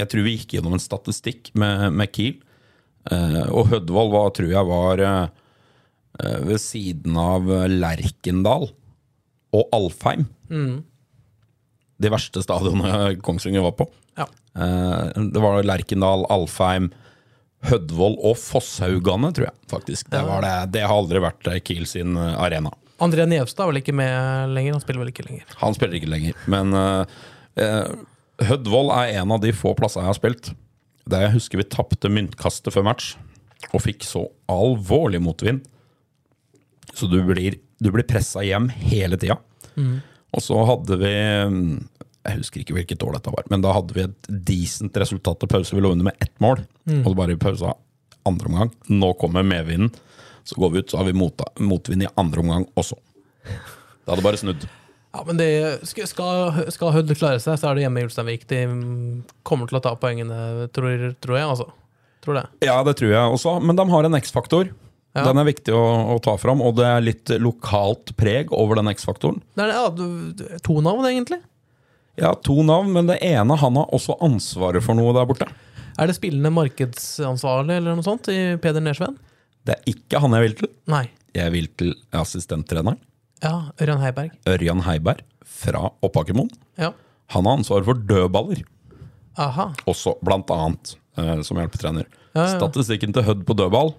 [0.00, 2.40] Jeg tror vi gikk gjennom en statistikk med, med Kiel.
[3.10, 5.26] Eh, og Hødvold var, tror jeg var eh,
[6.48, 8.68] ved siden av Lerkendal
[9.52, 10.26] og Alfheim.
[12.02, 13.86] De verste stadionene Kongsvinger var på.
[14.18, 14.26] Ja.
[14.52, 16.90] Det var Lerkendal, Alfheim,
[17.62, 20.08] Hødvold og Fosshaugane, tror jeg faktisk.
[20.10, 20.54] Det, var det.
[20.74, 22.72] det har aldri vært eh, Kiel sin eh, arena.
[23.02, 24.76] André Nevstad er vel ikke med lenger?
[24.76, 25.54] Han spiller vel ikke lenger?
[25.62, 26.42] Han spiller ikke lenger.
[26.50, 27.22] Men uh,
[27.58, 27.94] eh,
[28.46, 30.52] Hødvold er en av de få plassene jeg har spilt
[31.10, 33.14] der jeg husker vi tapte myntkastet før match
[33.72, 35.62] og fikk så alvorlig motvind.
[36.94, 39.38] Så du blir, du blir pressa hjem hele tida.
[40.32, 41.12] Og så hadde vi
[41.48, 41.76] mm,
[42.22, 45.50] Jeg husker ikke hvilket år dette var, men da hadde vi et decent resultat til
[45.50, 45.74] pause.
[45.74, 46.62] Vi lå under med ett mål,
[47.00, 47.74] og det bare i pausa
[48.28, 48.70] andre omgang.
[48.92, 49.90] Nå kommer medvinden.
[50.44, 52.96] Så går vi ut, så har vi mota, motvind i andre omgang også.
[53.42, 54.66] Det hadde bare snudd.
[55.12, 55.48] Ja, men det,
[55.86, 56.06] skal,
[56.72, 58.46] skal Hødd klare seg, så er det hjemme i Ulsteinvik.
[58.50, 61.48] De mm, kommer til å ta poengene, tror, tror jeg.
[61.54, 61.68] altså.
[62.22, 62.46] Tror det.
[62.64, 64.70] Ja, det tror jeg også, men de har en X-faktor.
[65.12, 65.26] Ja.
[65.26, 65.82] Den er viktig å,
[66.14, 69.42] å ta fram, og det er litt lokalt preg over den X-faktoren.
[69.58, 69.88] Det er ja,
[70.64, 71.42] to navn, egentlig.
[72.20, 75.46] Ja, to navn, men det ene han har også ansvaret for noe der borte.
[76.00, 79.16] Er det spillende markedsansvarlig eller noe sånt i Peder Nersveen?
[79.64, 80.70] Det er ikke han jeg vil til.
[80.92, 81.04] Nei.
[81.36, 82.98] Jeg vil til assistenttreneren,
[83.42, 84.34] Ja, Ørjan Heiberg.
[84.46, 86.50] Ørjan Heiberg fra Oppakermoen.
[86.78, 86.92] Ja.
[87.34, 88.60] Han har ansvaret for dødballer,
[89.40, 89.70] Aha.
[89.88, 92.06] også blant annet, eh, som hjelpetrener.
[92.36, 92.58] Ja, ja.
[92.58, 93.94] Statistikken til Hødd på dødball,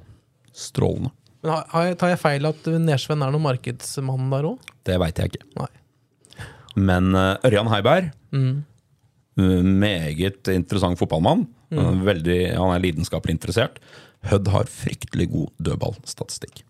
[0.53, 1.11] strålende.
[1.43, 4.69] Men har, har jeg, tar jeg feil at Nersveen er noen markedsmann der òg?
[4.87, 5.43] Det veit jeg ikke.
[5.59, 5.67] Nei.
[6.79, 8.53] Men eh, Ørjan Heiberg, mm.
[9.79, 11.47] meget interessant fotballmann.
[11.73, 13.79] Han er Veldig, han er lidenskapelig interessert.
[14.29, 16.63] Hødd har fryktelig god dødballstatistikk.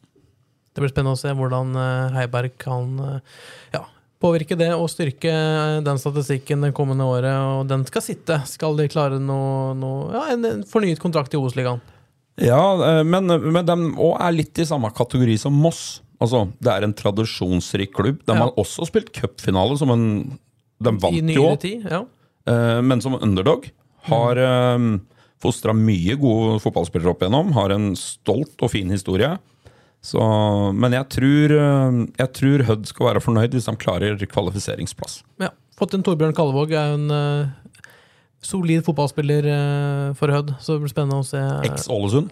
[0.74, 3.42] Det blir spennende å se hvordan eh, Heiberg kan eh,
[3.76, 3.84] ja,
[4.24, 7.34] påvirke det og styrke eh, den statistikken det kommende året.
[7.60, 8.39] Og den skal sitte.
[8.50, 11.84] Skal de klare noe, noe, ja, en, fornyet kontrakt i Obos-ligaen?
[12.42, 16.02] Ja, eh, men, men de òg er litt i samme kategori som Moss.
[16.21, 18.21] Altså, Det er en tradisjonsrik klubb.
[18.26, 18.45] De Ja.
[18.45, 20.39] har også spilt cupfinale som en
[20.82, 21.86] De I vant jo, tid?
[21.89, 22.06] Ja.
[22.47, 23.69] eh, men som underdog.
[24.04, 25.02] Har mm.
[25.39, 27.54] fostra mye gode fotballspillere opp igjennom.
[27.54, 29.38] Har en stolt og fin historie.
[30.04, 30.19] Så,
[30.76, 35.23] men jeg tror, eh, jeg tror Hødd skal være fornøyd hvis de klarer kvalifiseringsplass.
[35.39, 35.49] ja.
[35.73, 37.47] Fått inn Torbjørn Kallevåg, er en eh,
[38.45, 40.52] solid fotballspiller eh, for Hødd.
[40.62, 41.39] Så det blir spennende å se.
[41.65, 42.30] Eks-Ålesund.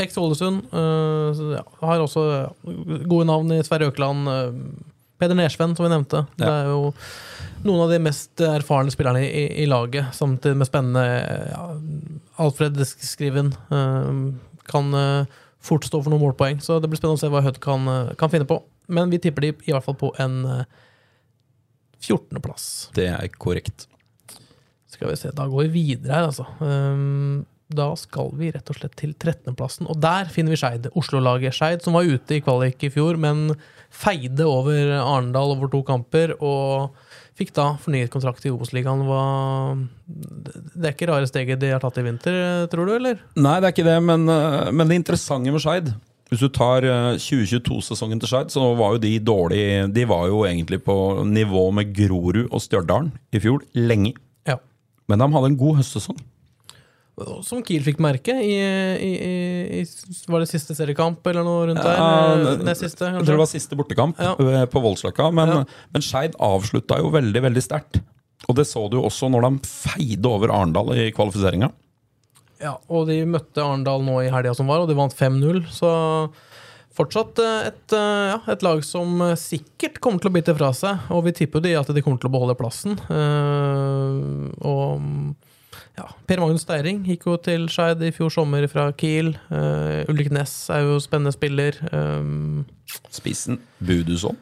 [0.00, 0.70] Eks-Ålesund.
[0.72, 2.24] Uh, ja, har også
[2.64, 4.28] gode navn i Sverre Økeland.
[4.28, 6.24] Uh, Peder Nersven, som vi nevnte.
[6.38, 6.92] Det er jo
[7.62, 11.04] noen av de mest erfarne spillerne i, i laget, samtidig med spennende
[11.52, 11.66] ja,
[12.42, 14.32] Alfred Skriven uh,
[14.66, 15.26] kan eh,
[15.62, 18.14] fort stå for noen målpoeng, så det blir spennende å se hva Hødd kan, eh,
[18.18, 18.60] kan finne på.
[18.92, 20.64] Men vi tipper de i hvert fall på en eh,
[22.02, 22.68] 14.-plass.
[22.96, 23.86] Det er korrekt.
[24.92, 26.46] Skal vi se, Da går vi videre her, altså.
[26.60, 27.44] Ehm,
[27.76, 30.90] da skal vi rett og slett til 13.-plassen, og der finner vi Skeid.
[30.98, 33.50] Oslo-laget Skeid, som var ute i kvalik i fjor, men
[33.92, 36.36] feide over Arendal over to kamper.
[36.40, 36.94] og
[37.38, 39.02] Fikk da fornyet kontrakt i Obos-ligaen.
[40.04, 42.34] Det er ikke rare steget de har tatt i vinter,
[42.72, 43.22] tror du, eller?
[43.38, 45.94] Nei, det er ikke det, men, eh, men det interessante med Skeid
[46.28, 50.44] Hvis du tar eh, 2022-sesongen til Skeid, så var jo de dårlige De var jo
[50.48, 54.12] egentlig på nivå med Grorud og Stjørdal i fjor, lenge.
[54.48, 54.58] Ja.
[55.08, 56.20] Men de hadde en god høstsesong.
[57.44, 59.10] Som Kiel fikk merke i, i,
[59.82, 59.82] i,
[60.32, 61.98] Var det siste seriekamp, eller noe rundt der?
[62.00, 64.32] Ja, det siste, Jeg tror det var siste bortekamp Ja.
[64.40, 65.64] eh, på Voldsløkka, men, Ja.
[65.92, 68.00] men Skeid avslutta jo veldig, veldig sterkt.
[68.48, 71.68] Og det så du jo også når de feide over Arendal i kvalifiseringa.
[72.62, 75.66] Ja, og de møtte Arendal nå i helga som var, og de vant 5-0.
[75.70, 75.92] Så
[76.96, 80.72] fortsatt eh, et, eh, ja, et lag som eh, sikkert kommer til å bite fra
[80.72, 80.98] seg.
[81.12, 82.96] Og vi tipper de at de kommer til å beholde plassen.
[82.96, 85.36] Eh, og
[85.98, 89.34] ja, Per Magnus Steiring gikk jo til Skeid i fjor sommer fra Kiel.
[89.52, 91.76] Uh, Ulrik Næss er jo spennende spiller.
[91.92, 92.64] Um,
[93.12, 94.38] Spissen Buduson?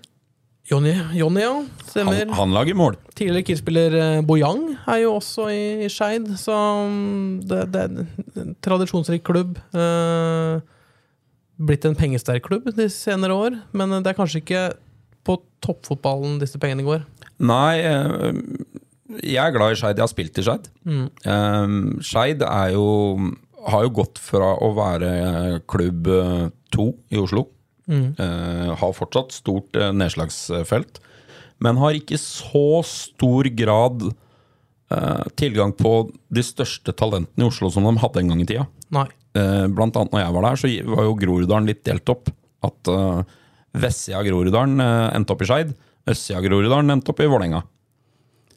[0.71, 1.55] Jonny, Jonny, ja.
[1.89, 2.21] Stemmer.
[2.29, 2.99] Han, han lager mål.
[3.19, 6.55] Tidligere Kiel-spiller eh, Bojang er jo også i, i Skeid, så
[6.87, 9.59] mm, det, det er en tradisjonsrik klubb.
[9.75, 10.63] Uh,
[11.59, 14.63] blitt en pengesterk klubb de senere år, men det er kanskje ikke
[15.27, 17.03] på toppfotballen disse pengene går.
[17.43, 17.83] Nei,
[19.18, 19.99] jeg er glad i Skeid.
[19.99, 20.68] Jeg har spilt i Skeid.
[20.87, 22.88] Eh, Skeid er jo
[23.68, 27.49] har jo gått fra å være klubb eh, to i Oslo.
[27.90, 31.01] Eh, har fortsatt stort uh, nedslagsfelt.
[31.61, 35.94] Men har ikke så stor grad uh, tilgang på
[36.33, 38.68] de største talentene i Oslo som de hadde en gang i tida.
[38.94, 39.09] Nei.
[39.38, 42.33] Eh, blant annet når jeg var der, så var jo Groruddalen litt delt opp.
[42.66, 43.20] At uh,
[43.79, 45.77] vestsida av Groruddalen endte opp i Skeid,
[46.11, 47.62] østsida av Groruddalen endte opp i Vålerenga.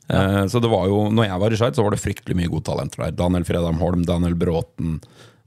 [0.09, 2.51] Eh, så det var jo, når jeg var i Skeid, så var det fryktelig mye
[2.51, 3.15] gode talenter der.
[3.21, 4.99] Daniel Fredheim Holm, Daniel Bråten.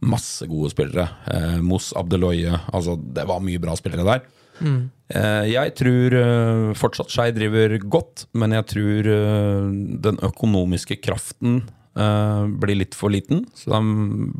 [0.06, 1.08] Masse gode spillere.
[1.32, 2.54] Eh, Moss Abdeloye.
[2.72, 4.26] Altså, det var mye bra spillere der.
[4.64, 9.66] Eh, jeg tror eh, fortsatt Skeid driver godt, men jeg tror eh,
[10.06, 11.60] den økonomiske kraften
[11.96, 13.44] eh, blir litt for liten.
[13.56, 14.30] Så de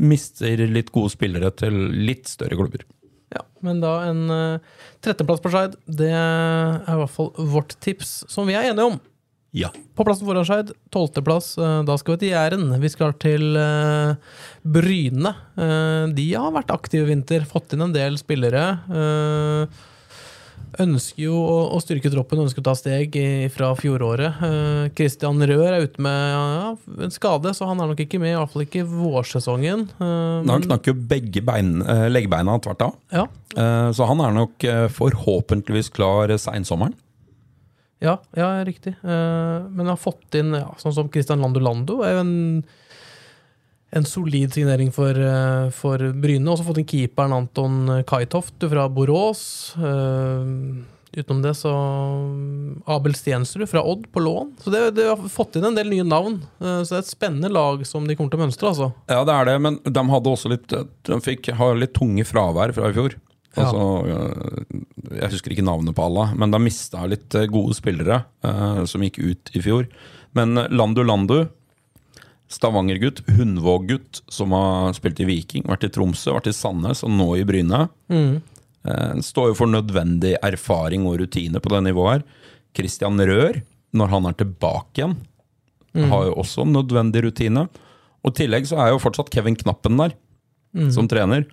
[0.00, 1.76] mister litt gode spillere til
[2.08, 2.86] litt større klubber.
[3.30, 8.24] Ja, men da en uh, tretteplass på Skeid, det er i hvert fall vårt tips,
[8.32, 8.96] som vi er enige om.
[9.52, 9.70] Ja.
[9.98, 11.56] På plassen foran Skeid, tolvteplass.
[11.58, 12.66] eh, Da skal vi til Jæren.
[12.80, 14.14] Vi skal til uh,
[14.62, 15.34] Bryne.
[15.58, 18.66] Uh, de har vært aktive i vinter, fått inn en del spillere.
[18.86, 19.80] Uh,
[20.78, 24.42] ønsker jo å, å styrke troppen, ønsker å ta steg i, fra fjoråret.
[24.46, 26.70] Eh, Christian Rør er ute med ja,
[27.06, 29.88] en skade, så han er nok ikke med, i ikke vårsesongen.
[29.98, 32.96] Eh, Han knakk jo begge bein, eh, leggbeina tvert av.
[33.12, 36.94] ja, Eh, Så han er nok eh, forhåpentligvis klar seinsommeren.
[38.00, 38.94] Ja, ja, riktig.
[39.04, 42.00] Eh, men jeg har fått inn ja, sånn som Christian Lando Lando.
[42.04, 42.32] er jo en,
[43.92, 46.48] en solid signering for, eh, for Bryne.
[46.48, 49.42] Også fått inn keeperen Anton Kaitoft fra Borås.
[49.76, 50.48] Eh,
[51.10, 51.70] utenom det så
[52.88, 54.54] Abel Stensrud fra Odd på lån.
[54.64, 56.38] Så det, det har fått inn en del nye navn.
[56.56, 58.92] Så det er et spennende lag som de kommer til å mønstre, altså.
[59.10, 62.72] Ja, det er det, men de hadde også litt De fikk har litt tunge fravær
[62.78, 63.18] fra i fjor.
[63.58, 64.82] Altså, øh,
[65.16, 69.02] jeg husker ikke navnet på alle, men da mista litt øh, gode spillere eh, som
[69.02, 69.88] gikk ut i fjor.
[70.38, 71.40] Men Landu Landu,
[72.50, 77.28] Stavanger-gutt, Hundvåg-gutt, som har spilt i Viking, vært i Tromsø, vært i Sandnes og nå
[77.40, 77.88] i Bryne.
[78.86, 82.48] Eh, står jo for nødvendig erfaring og rutine på det nivået her.
[82.78, 83.62] Christian Rør,
[83.98, 85.18] når han er tilbake igjen,
[86.06, 87.64] har jo også nødvendig rutine.
[88.22, 90.14] Og i tillegg så er jo fortsatt Kevin Knappen der,
[90.94, 91.48] som trener.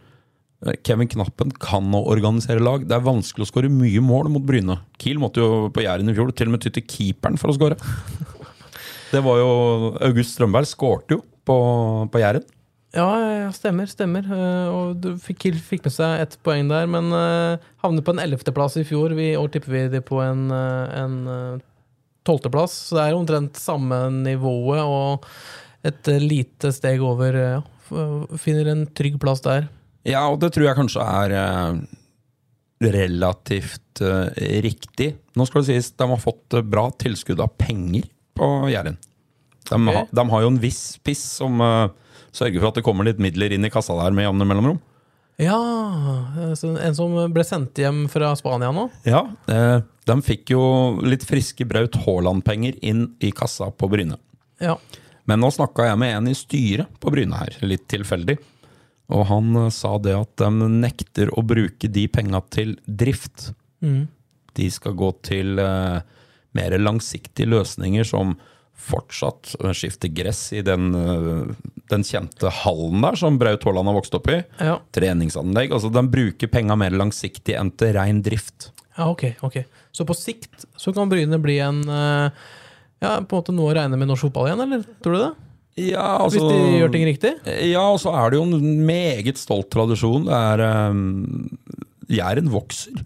[0.65, 2.85] Eh, Kevin Knappen kan å organisere lag.
[2.87, 4.79] Det er vanskelig å skåre mye mål mot Bryne.
[5.01, 7.57] Kiel måtte jo på Jæren i fjor til og med ty til keeperen for å
[7.57, 7.77] skåre.
[9.13, 9.51] Det var jo
[10.03, 11.57] August Strømberg skårte jo på,
[12.11, 12.47] på Jæren.
[12.95, 13.05] Ja,
[13.43, 13.87] ja, stemmer.
[13.91, 14.25] stemmer.
[14.25, 18.23] Eh, og du fikk, fikk med seg ett poeng der, men uh, havnet på en
[18.23, 19.13] ellevteplass i fjor.
[19.15, 21.17] Vi, I år tipper vi de på en, en
[22.27, 22.73] tolvteplass.
[22.89, 25.27] Så det er omtrent samme nivået og
[25.87, 27.37] et lite steg over.
[27.37, 27.61] Ja.
[28.41, 29.69] Finner en trygg plass der.
[30.07, 31.79] Ja, og det tror jeg kanskje er eh,
[32.87, 35.11] relativt eh, riktig.
[35.35, 38.99] Nå skal det sies, de har fått eh, bra tilskudd av penger på Jæren.
[39.67, 40.05] De, okay.
[40.15, 41.59] de har jo en viss piss som
[42.31, 44.77] sørger for at det kommer litt midler inn i kassa der med jevne mellomrom.
[45.37, 45.57] Ja,
[46.39, 48.87] En som ble sendt hjem fra Spania nå?
[49.05, 50.61] Ja, de fikk jo
[51.03, 54.15] litt friske Braut Haaland-penger inn i kassa på Bryne.
[54.63, 54.77] Ja.
[55.27, 58.37] Men nå snakka jeg med en i styret på Bryne her, litt tilfeldig.
[59.13, 63.51] Og han eh, sa det at de nekter å bruke de penga til drift.
[64.57, 66.01] De skal gå til uh,
[66.57, 68.35] mer langsiktige løsninger som
[68.77, 73.97] fortsatt skifter skifte gress i den, eh, den kjente hallen der som Braut Haaland har
[73.97, 74.43] vokst opp i.
[74.61, 74.77] Ja.
[74.93, 75.73] Treningsanlegg.
[75.73, 78.71] Altså de bruker penga mer langsiktig enn til rein drift.
[78.97, 79.41] ja, ok.
[79.41, 79.63] ok.
[79.91, 82.31] Så på sikt så kan Bryne bli en eh,
[82.99, 84.85] Ja, på en måte noe å regne med norsk fotball igjen, eller?
[85.05, 85.33] Tror du det?
[85.77, 87.31] Ja, altså, Hvis de gjør ting riktig?
[87.69, 90.25] Ja, og så er det jo en meget stolt tradisjon.
[90.25, 91.51] Det er um,
[92.09, 92.97] Jæren vokser.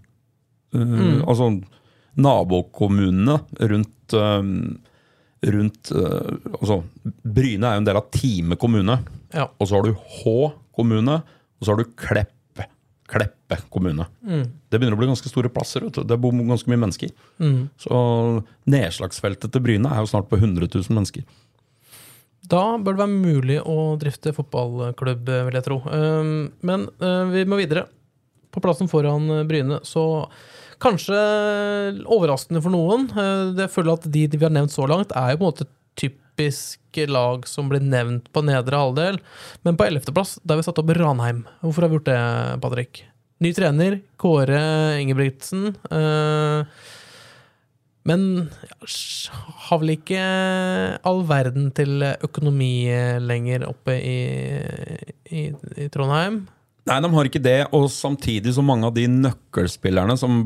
[0.72, 1.50] Uh, Altså
[2.22, 3.38] nabokommunene
[3.72, 4.54] rundt um,
[5.44, 6.32] Rundt uh,
[6.62, 9.02] Altså, Bryne er jo en del av Time kommune.
[9.36, 9.50] Ja.
[9.60, 11.20] Og så har du Hå kommune,
[11.60, 12.70] og så har du Kleppe.
[13.12, 14.06] Kleppe kommune.
[14.24, 15.84] Det begynner å bli ganske store plasser.
[15.84, 16.06] Vet du.
[16.08, 17.12] Det bor ganske mye mennesker.
[17.84, 17.98] Så
[18.72, 21.26] nedslagsfeltet til Bryne er jo snart på 100 000 mennesker.
[22.50, 25.82] Da bør det være mulig å drifte fotballklubb, vil jeg tro.
[25.86, 27.86] Um, Men uh, vi må videre.
[28.52, 30.26] På plassen foran Bryne, så
[30.82, 31.20] kanskje
[32.12, 33.06] overraskende for noen.
[33.14, 35.70] Uh, Det føler at de, vi har nevnt så langt, er jo på en måte
[36.00, 39.22] typisk lag som blir nevnt på nedre halvdel.
[39.64, 41.46] Men på ellevteplass har vi satt opp Ranheim.
[41.62, 42.22] Hvorfor har vi gjort det,
[42.66, 43.06] Patrick?
[43.42, 44.60] Ny trener, Kåre
[45.02, 45.72] Ingebrigtsen.
[45.90, 46.66] Uh,
[48.08, 48.78] Men ja,
[49.68, 50.22] har vel ikke
[51.06, 52.90] all verden til økonomi
[53.22, 54.18] lenger oppe i,
[55.30, 55.44] i,
[55.78, 56.42] i Trondheim?
[56.90, 60.40] Nei, de har ikke det, og samtidig så mange av de nøkkelspillerne som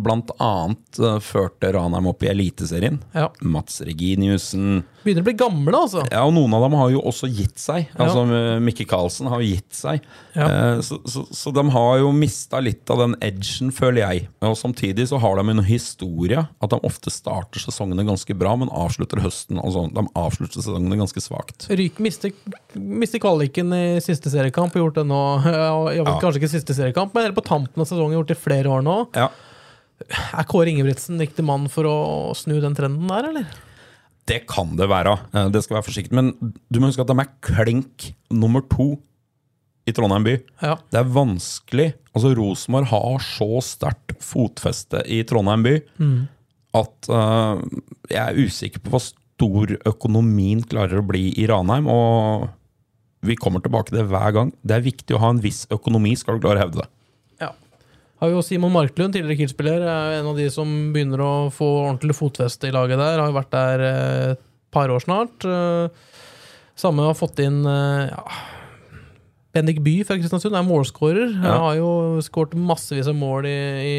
[0.44, 3.30] annet eh, førte Ranheim opp i Eliteserien, Ja.
[3.40, 6.02] Mats Reginiussen Begynner å bli gamle, altså.
[6.10, 7.92] Ja, og noen av dem har jo også gitt seg.
[8.02, 8.56] Altså ja.
[8.64, 10.02] Mikke Karlsen har gitt seg.
[10.34, 10.48] Ja.
[10.50, 14.24] Eh, så, så, så de har jo mista litt av den edgen, føler jeg.
[14.42, 18.72] Og samtidig så har de en historie at de ofte starter sesongene ganske bra, men
[18.74, 21.68] avslutter høsten Altså, de avslutter sesongene ganske svakt.
[21.70, 22.34] Ryk mister,
[22.74, 24.74] mister kvaliken i siste seriekamp.
[24.78, 25.24] Gjort det nå.
[25.56, 26.20] Ja, jeg vet, Ja.
[26.22, 28.18] Kanskje ikke siste seriekamp, men eller på tampen av sesongen.
[28.18, 28.98] Gjort det i flere år nå.
[29.16, 29.30] Ja,
[30.36, 31.96] Er Kåre Ingebrigtsen riktig mann for å
[32.36, 33.48] snu den trenden der, eller?
[34.30, 35.18] Det kan det være.
[35.34, 36.14] Eh, Det skal være forsiktig.
[36.18, 36.32] Men
[36.72, 38.96] du må huske at de er klink nummer to
[39.86, 40.36] i Trondheim by.
[40.64, 40.76] Ja.
[40.90, 41.94] Det er vanskelig.
[42.16, 45.76] Altså Rosenborg har så sterkt fotfeste i Trondheim by
[46.76, 47.62] at uh,
[48.10, 51.86] jeg er usikker på hva stor økonomien klarer å bli i Ranheim.
[51.88, 52.50] Og
[53.26, 54.52] vi kommer tilbake til det hver gang.
[54.66, 56.90] Det er viktig å ha en viss økonomi skal du klare å hevde det.
[58.22, 62.16] Har jo Simon Marklund, tidligere Kiel-spiller, er en av de som begynner å få ordentlig
[62.16, 63.20] fotfeste i laget der.
[63.20, 65.44] Har jo vært der eh, et par år snart.
[65.44, 65.90] Eh,
[66.80, 68.24] Samme har fått inn eh, ja,
[69.56, 71.30] Bendik By fra Kristiansund, er målskårer.
[71.40, 71.58] Han Ja.
[71.64, 71.92] har jo
[72.24, 73.56] skåret massevis av mål i,
[73.88, 73.98] i,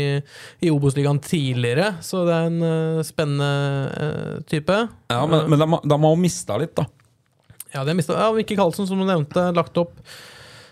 [0.68, 3.50] i Obos-ligaen tidligere, så det er en eh, spennende
[3.96, 4.76] eh, type.
[5.12, 6.84] Ja, Men, men de, de har jo mista litt, da.
[7.72, 8.16] Ja, det har mistet.
[8.20, 9.92] Ja, Mikke Karlsen, som du nevnte, lagt opp.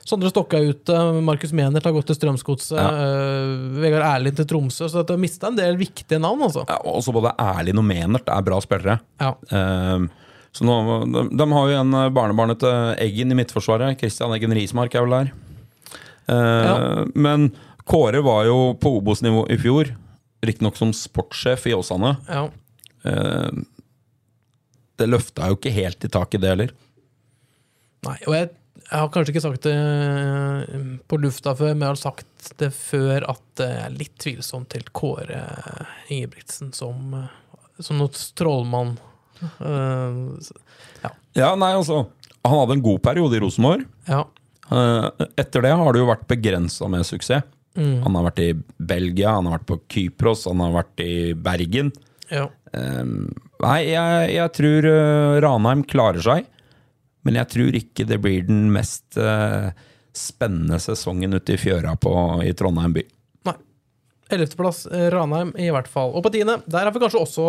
[0.05, 0.97] Sondre Stokka er ute.
[1.25, 2.77] Markus Menert har gått til Strømsgodset.
[2.77, 2.89] Ja.
[2.93, 4.85] uh, Vegard Erlind til Tromsø.
[4.93, 6.67] Så det har mista en del viktige navn, altså.
[6.69, 8.99] Ja, også både Erlind og Menert er bra spillere.
[9.23, 9.31] Ja.
[9.49, 10.05] Uh,
[10.55, 10.75] så nå,
[11.11, 13.97] de, de har jo en barnebarnet til Eggen i Midtforsvaret.
[13.99, 15.33] Christian Eggen Rismark er vel der.
[16.29, 16.75] Uh, Ja.
[17.17, 17.49] Men
[17.89, 19.91] Kåre var jo på Obos-nivå i fjor.
[20.45, 22.17] Riktignok som sportssjef i Åsane.
[22.29, 22.45] ja.
[23.05, 23.65] Uh,
[24.97, 26.71] det løfta jo ikke helt i taket, det heller.
[28.07, 28.51] Nei, og jeg,
[28.95, 32.69] jeg har kanskje ikke sagt det eh, på lufta før, men jeg har sagt det
[32.77, 35.41] før at det er litt tvilsomt til Kåre
[36.15, 38.95] Ingebrigtsen som, eh, som noen strålmann.
[39.43, 42.05] Eh, Ja, nei, altså
[42.47, 43.85] Han hadde en god periode i Rosenborg.
[44.09, 44.23] ja.
[45.37, 47.43] Etter det har det jo vært begrensa med suksess.
[47.77, 51.91] Han har vært i Belgia, han har vært på Kypros, han har vært i Bergen.
[52.31, 52.47] ja.
[52.75, 54.87] Nei, jeg, jeg tror
[55.45, 56.47] Ranheim klarer seg.
[57.25, 59.73] Men jeg tror ikke det blir den mest uh,
[60.15, 62.13] spennende sesongen ute i fjøra på,
[62.45, 63.05] i Trondheim by.
[63.49, 63.57] Nei.
[64.33, 66.15] Ellevteplass eh, Ranheim, i hvert fall.
[66.15, 67.49] Og på tiende, der har vi kanskje også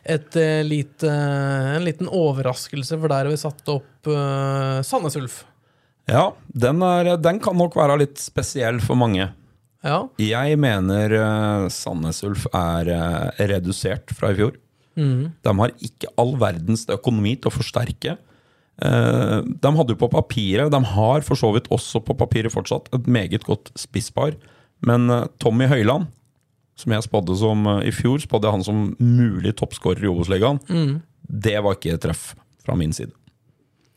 [0.00, 5.42] et, eh, lite, en liten overraskelse, for der har vi satt opp uh, Sandnes Ulf.
[6.08, 9.28] Ja, den, er, den kan nok være litt spesiell for mange.
[9.84, 10.00] Ja.
[10.20, 14.56] Jeg mener uh, Sandnes Ulf er uh, redusert fra i fjor.
[15.00, 18.18] De har ikke all verdens økonomi til å forsterke.
[18.80, 22.88] Eh, de hadde jo på papiret, de har for så vidt også på papiret fortsatt,
[22.96, 24.36] et meget godt spisspar.
[24.86, 26.08] Men eh, Tommy Høiland,
[26.80, 30.62] som jeg spådde som eh, i fjor, spådde han som mulig toppskårer i Obos-ligaen.
[31.20, 32.30] Det var ikke et treff
[32.64, 33.12] fra min side.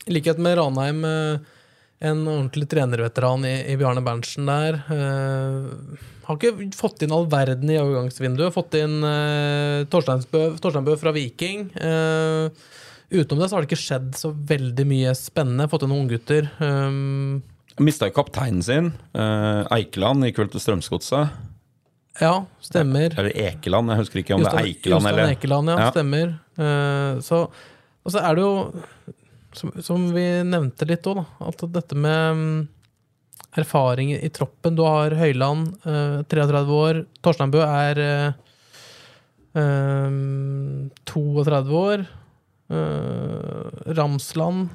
[0.04, 4.82] I likhet med Ranheim, en ordentlig trenerveteran i, i Bjarne Berntsen der.
[4.84, 8.52] har ikke fått inn all verden i overgangsvinduet.
[8.52, 11.70] Fått inn uh, Torsteinbø fra Viking.
[11.72, 12.52] Uh,
[13.22, 15.68] utenom det så har det ikke skjedd så veldig mye spennende.
[15.72, 16.48] Fått inn noen unggutter.
[16.60, 17.42] Um,
[17.82, 18.92] Mista kapteinen sin.
[19.16, 21.34] Uh, Eikeland gikk vel til Strømsgodset.
[22.20, 23.16] ja, stemmer.
[23.18, 25.90] Eller Ekeland, jeg husker ikke om det er Eikeland eller Ekeland, ja, Ja.
[25.90, 26.36] stemmer.
[26.58, 27.40] Uh, så,
[28.04, 28.54] og så er det jo,
[29.58, 32.68] som, som vi nevnte litt òg, at dette med mm,
[33.58, 37.04] erfaring i troppen Du har Høyland, uh, 33 år.
[37.22, 38.44] Torsteinbø er uh,
[39.58, 40.20] eh,
[41.10, 42.06] 32 år.
[42.74, 44.68] Eh, Ramsland?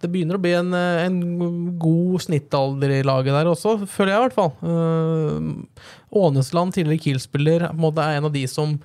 [0.00, 4.20] Det begynner å bli en, eh, en god snittalder i laget der også, føler jeg
[4.20, 4.52] i hvert fall.
[4.62, 8.78] Uh, Ånesland, tidligere Kiel-spiller, er en av de som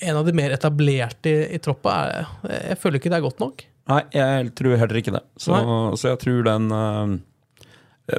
[0.00, 1.92] En av de mer etablerte i, i troppa.
[1.92, 2.28] Er,
[2.70, 3.64] jeg føler ikke det er godt nok.
[3.90, 5.20] Nei, jeg tror heller ikke det.
[5.36, 5.58] Så,
[6.00, 7.18] så jeg tror den uh,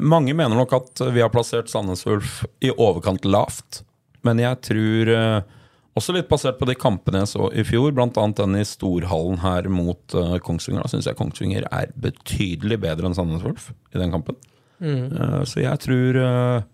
[0.04, 3.82] Mange mener nok at vi har plassert Sandnes Ulf i overkant lavt.
[4.28, 5.57] Men jeg tror eh,
[5.98, 8.10] også litt basert på de kampene jeg så i fjor, bl.a.
[8.38, 10.86] den i Storhallen her mot uh, Kongsvinger.
[10.86, 14.38] Da syns jeg Kongsvinger er betydelig bedre enn Sandnes Wolf i den kampen.
[14.78, 16.66] Eh, så jeg tror uh,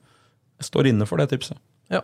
[0.60, 1.60] jeg står inne for det tipset.
[1.92, 2.04] Ja.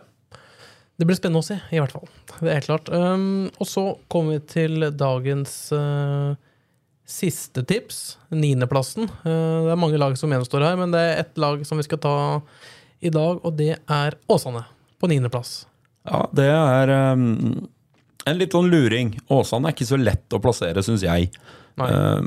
[1.00, 2.08] Det blir spennende å se, i hvert fall.
[2.38, 2.90] Det er helt klart.
[2.92, 6.36] Um, og så kommer vi til dagens uh,
[7.08, 8.18] siste tips.
[8.34, 9.08] Niendeplassen.
[9.24, 11.88] Uh, det er mange lag som gjenstår her, men det er ett lag som vi
[11.88, 12.16] skal ta
[13.00, 14.66] i dag, og det er Åsane
[15.00, 15.62] på niendeplass.
[16.10, 17.68] Ja, det er um,
[18.28, 19.14] En litt sånn luring.
[19.32, 21.30] Åsane er ikke så lett å plassere, syns jeg.
[21.80, 22.24] Eh,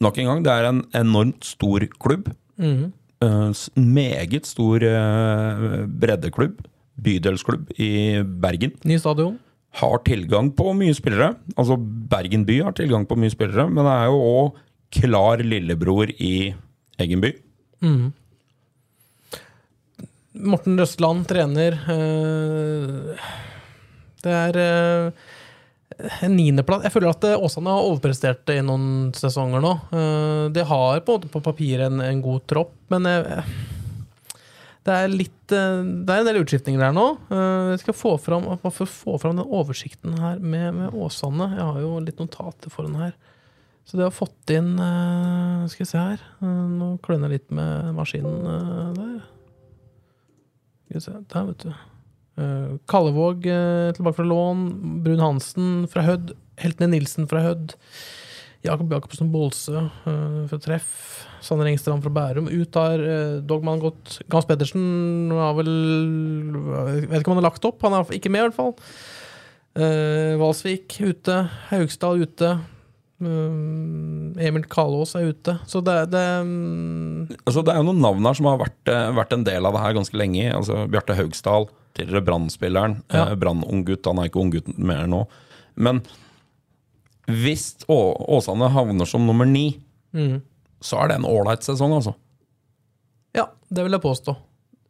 [0.00, 2.30] nok en gang, det er en enormt stor klubb.
[2.56, 2.92] Mm.
[3.24, 6.62] Uh, meget stor uh, breddeklubb.
[7.04, 8.72] Bydelsklubb i Bergen.
[8.88, 9.36] Ny stadion.
[9.76, 11.34] Har tilgang på mye spillere.
[11.56, 14.62] Altså Bergen by har tilgang på mye spillere, men det er jo òg
[14.96, 16.54] klar lillebror i
[17.02, 17.34] egen by.
[20.36, 21.72] Morten Røstland trener.
[21.88, 23.28] eh,
[24.22, 25.12] Det er eh,
[26.26, 26.84] en niendeplass.
[26.84, 29.72] Jeg føler at eh, Åsane har overprestert i noen sesonger nå.
[30.52, 33.44] De har på på papiret en, god tropp, men jeg,
[34.86, 37.06] det er litt Det er en del utskiftninger der nå.
[37.72, 41.52] Jeg skal få fram, få fram den oversikten her med, med Åsane.
[41.54, 43.14] Jeg har jo litt notater foran her.
[43.86, 44.72] Så det har fått inn
[45.70, 46.22] Skal vi se her.
[46.42, 48.42] Nå kløner jeg litt med maskinen
[48.98, 49.35] der.
[50.92, 51.72] Der, vet du.
[52.36, 54.68] Eh, Kallevåg eh, tilbake fra lån.
[55.04, 56.34] Brun Hansen fra Hødd.
[56.60, 57.74] Heltene Nilsen fra Hødd.
[58.66, 60.92] Jakob Jacobsen Bolsø eh, fra Treff.
[61.44, 62.48] Sander Engstrand fra Bærum.
[62.50, 63.02] Ut har
[63.46, 64.20] Dogman gått.
[64.32, 65.70] Gans Pedersen har vel
[67.06, 67.84] vet ikke om han har lagt opp.
[67.86, 68.74] Han er ikke med, i hvert fall.
[70.40, 71.36] Valsvik ute.
[71.68, 72.56] Haugsdal ute.
[73.22, 75.56] Eh, Emil Kalås er ute.
[75.66, 77.26] Så det, det um...
[77.46, 79.76] Altså, det er jo noen navn her som har vært, eh, vært en del av
[79.76, 80.44] det her ganske lenge.
[80.52, 82.98] Altså, Bjarte Haugsdal, tidligere Brann-spilleren.
[83.08, 83.30] Ja.
[83.30, 84.06] Eh, Brann-unggutt.
[84.10, 85.24] Han er ikke unggutt mer nå.
[85.76, 86.02] Men
[87.26, 89.80] hvis Å- Åsane havner som nummer ni,
[90.14, 90.36] mm.
[90.84, 92.14] så er det en ålreit sesong, altså.
[93.36, 94.36] Ja, det vil jeg påstå.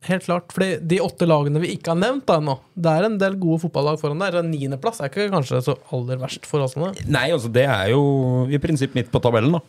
[0.05, 0.53] Helt klart.
[0.53, 3.99] Fordi de åtte lagene vi ikke har nevnt ennå, det er en del gode fotballag
[3.99, 4.37] foran der.
[4.39, 6.93] En Niendeplass er ikke kanskje så aller verst for Åsane.
[7.09, 9.61] Nei, altså, det er jo i prinsipp midt på tabellen, da.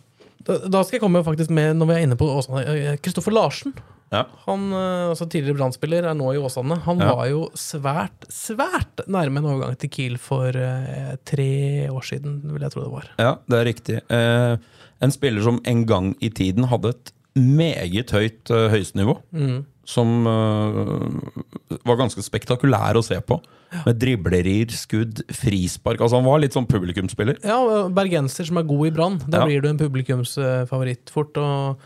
[0.47, 3.33] Da, da skal jeg komme faktisk med, når vi er inne på Åsane, eh, Kristoffer
[3.35, 3.73] Larsen.
[4.13, 4.21] Ja.
[4.45, 6.77] Han, eh, altså Tidligere Brann-spiller, er nå i Åsane.
[6.85, 7.09] Han Ja.
[7.15, 12.61] var jo svært, svært nærme en overgang til Kiel for eh, tre år siden, vil
[12.61, 13.09] jeg tro det var.
[13.19, 13.97] Ja, det er riktig.
[14.09, 14.57] Eh,
[15.01, 19.17] en spiller som en gang i tiden hadde et meget høyt eh, høyestnivå.
[19.87, 21.07] Som uh,
[21.87, 23.37] var ganske spektakulær å se på.
[23.85, 26.01] Med driblerier, skudd, frispark.
[26.03, 27.39] Altså Han var litt sånn publikumsspiller.
[27.47, 29.17] Ja, bergenser som er god i Brann.
[29.27, 29.47] Da Ja.
[29.47, 31.39] blir du en publikumsfavoritt fort.
[31.39, 31.79] Og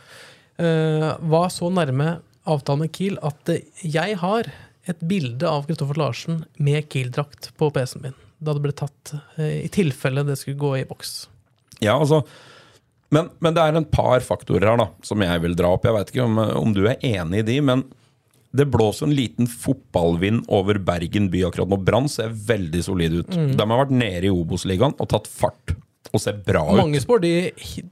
[0.61, 4.49] uh, var så nærme avtalen med Kiel at eh, jeg har
[4.89, 8.17] et bilde av Kristoffer Larsen med Kiel-drakt på PC-en min.
[8.41, 11.27] Da det ble tatt, uh, i tilfelle det skulle gå i boks.
[11.85, 12.23] Ja, altså
[13.11, 15.87] men, men det er en par faktorer her da som jeg vil dra opp.
[15.87, 17.83] Jeg vet ikke om, om du er enig i de, men
[18.51, 21.79] det blåser en liten fotballvind over Bergen by akkurat nå.
[21.87, 23.31] Brann ser veldig solide ut.
[23.31, 25.75] De har vært nede i Obos-ligaen og tatt fart
[26.11, 26.79] og ser bra ut.
[26.79, 27.35] Mange spår de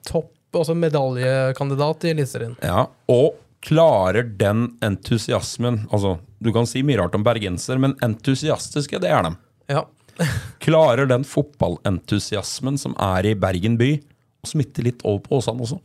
[0.07, 2.57] topp, altså medaljekandidat i Eliteserien.
[2.65, 8.99] Ja, og klarer den entusiasmen Altså, du kan si mye rart om bergenser, men entusiastiske,
[9.03, 9.35] det er dem.
[9.71, 9.85] Ja.
[10.63, 13.93] Klarer den fotballentusiasmen som er i Bergen by,
[14.43, 15.79] å smitte litt over på Åsane også?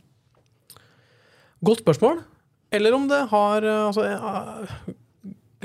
[1.65, 2.21] Godt spørsmål.
[2.75, 4.95] Eller om det har eh, altså, eh,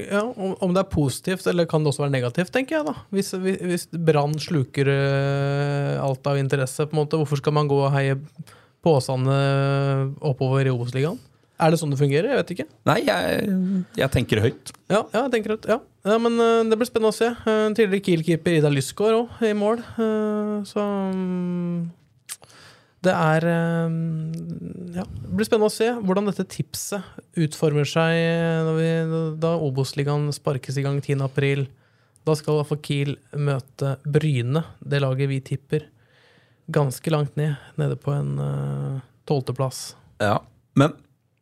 [0.06, 2.86] ja, om, om det er positivt, eller kan det også være negativt, tenker jeg.
[2.88, 2.94] da.
[3.14, 7.80] Hvis, hvis- Brann sluker eh, alt av interesse, på en måte, hvorfor skal man gå
[7.82, 8.16] og heie
[8.80, 9.40] på Åsane
[10.24, 11.18] oppover i Obos-ligaen?
[11.60, 12.30] Er det sånn det fungerer?
[12.32, 12.64] Jeg vet ikke.
[12.88, 13.48] Nei, jeg,
[14.00, 14.70] jeg tenker høyt.
[14.88, 15.76] Ja, ja jeg tenker høyt, ja.
[16.08, 17.28] ja men uh, det blir spennende å se.
[17.44, 19.82] Uh, tidligere Kiel-keeper Ida Lysgaard òg i mål.
[19.98, 20.80] Uh, så
[21.12, 21.82] mm,
[23.06, 23.92] det er eh,
[24.98, 28.16] Ja, det blir spennende å se hvordan dette tipset utformer seg
[28.66, 28.88] når vi,
[29.40, 31.22] da Obos-ligaen sparkes i gang 10.
[31.24, 31.66] april.
[32.28, 35.86] Da skal iallfall Kiel møte Bryne, det laget vi tipper,
[36.68, 37.56] ganske langt ned.
[37.80, 38.34] Nede på en
[39.30, 39.94] tolvteplass.
[40.20, 40.42] Ja,
[40.76, 40.92] Men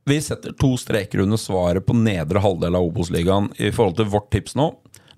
[0.09, 4.31] vi setter to streker under svaret på nedre halvdel av Obos-ligaen i forhold til vårt
[4.33, 4.71] tips nå.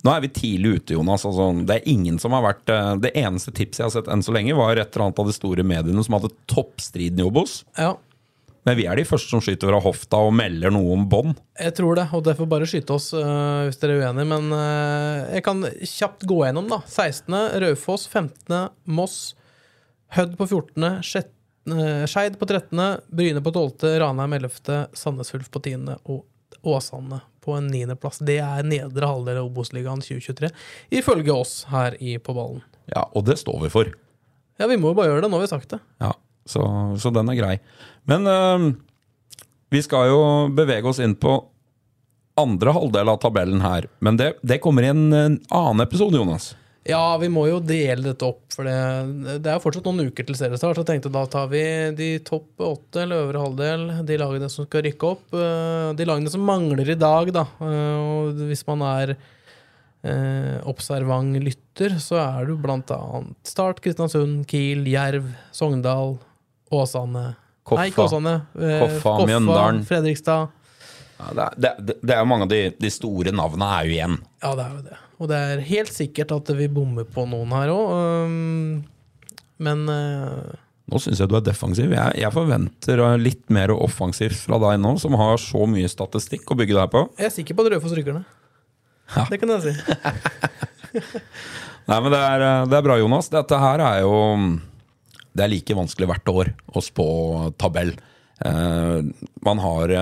[0.05, 1.25] Nå er vi tidlig ute, Jonas.
[1.29, 4.23] Altså, det er ingen som har vært eh, Det eneste tipset jeg har sett enn
[4.25, 7.59] så lenge, var et eller annet av de store mediene som hadde toppstriden i Obos.
[7.77, 7.91] Ja,
[8.69, 11.39] Men vi er de første som skyter fra hofta og melder noe om bånd.
[11.61, 14.29] Jeg tror det, og derfor bare skyte oss øh, hvis dere er uenige.
[14.33, 16.81] Men øh, jeg kan kjapt gå gjennom, da.
[16.87, 17.37] 16.
[17.65, 18.09] Raufoss.
[18.13, 18.57] 15.
[18.85, 19.19] Moss.
[20.17, 20.89] Hødd på 14.
[21.07, 21.37] Sjett-
[21.73, 22.81] øh, Skeid på 13.
[23.13, 23.99] Bryne på 12.
[24.03, 24.87] Ranheim 11.
[24.97, 25.77] Sandnes Ulf på 10.
[26.09, 26.25] Og
[26.67, 28.21] Åsane på en niendeplass.
[28.27, 30.51] Det er nedre halvdel av Obos-ligaen 2023,
[31.01, 32.63] ifølge oss her i På ballen.
[32.91, 33.91] Ja, og det står vi for.
[34.61, 35.81] Ja, vi må jo bare gjøre det, nå har vi sagt det.
[36.03, 36.13] Ja,
[36.49, 36.63] Så,
[37.01, 37.55] så den er grei.
[38.11, 38.71] Men øh,
[39.71, 40.21] vi skal jo
[40.57, 41.37] bevege oss inn på
[42.41, 43.87] andre halvdel av tabellen her.
[44.01, 46.55] Men det, det kommer i en, en annen episode, Jonas.
[46.89, 48.73] Ja, vi må jo dele dette opp, for det,
[49.45, 50.79] det er jo fortsatt noen uker til seriestart.
[50.79, 51.61] Så jeg tenkte da tar vi
[51.99, 55.27] de topp åtte, eller øvre halvdel, de lagene som skal rykke opp.
[55.37, 57.45] eh, De lagene som mangler i dag, da.
[57.61, 64.47] Eh, Og hvis man er eh, observant lytter, så er du blant annet Start, Kristiansund,
[64.49, 66.17] Kiel, Jerv, Sogndal,
[66.73, 67.35] Åsane
[67.67, 67.83] Koffa.
[67.85, 68.35] Nei, Åsane.
[68.57, 69.85] Eh, Koffa, Mjøndalen.
[69.85, 70.49] Fredrikstad.
[71.21, 73.97] Ja, det, er, det, det er jo mange av de, de store navnene er jo
[73.99, 74.19] igjen.
[74.41, 74.99] Ja, det er jo det.
[75.21, 78.35] Og det er helt sikkert at vi bommer på noen her òg.
[79.61, 80.59] men eh,
[80.91, 81.93] Nå syns jeg du er defensiv.
[81.95, 86.51] Jeg, jeg forventer uh, litt mer offensivt fra deg nå, som har så mye statistikk
[86.51, 87.05] å bygge deg på.
[87.21, 88.37] jeg er sikker på at Rødfoss rykker ned.
[89.31, 89.75] Det kan jeg si.
[91.91, 93.31] Nei, men det er, uh, det er bra, Jonas.
[93.31, 94.17] Dette her er jo
[95.31, 97.07] Det er like vanskelig hvert år å spå
[97.61, 97.93] tabell.
[98.41, 98.99] Eh,
[99.45, 99.93] man har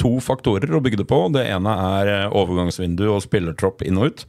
[0.00, 1.20] to faktorer å bygge det på.
[1.34, 4.26] Det ene er eh, overgangsvindu og spillertropp inn og ut.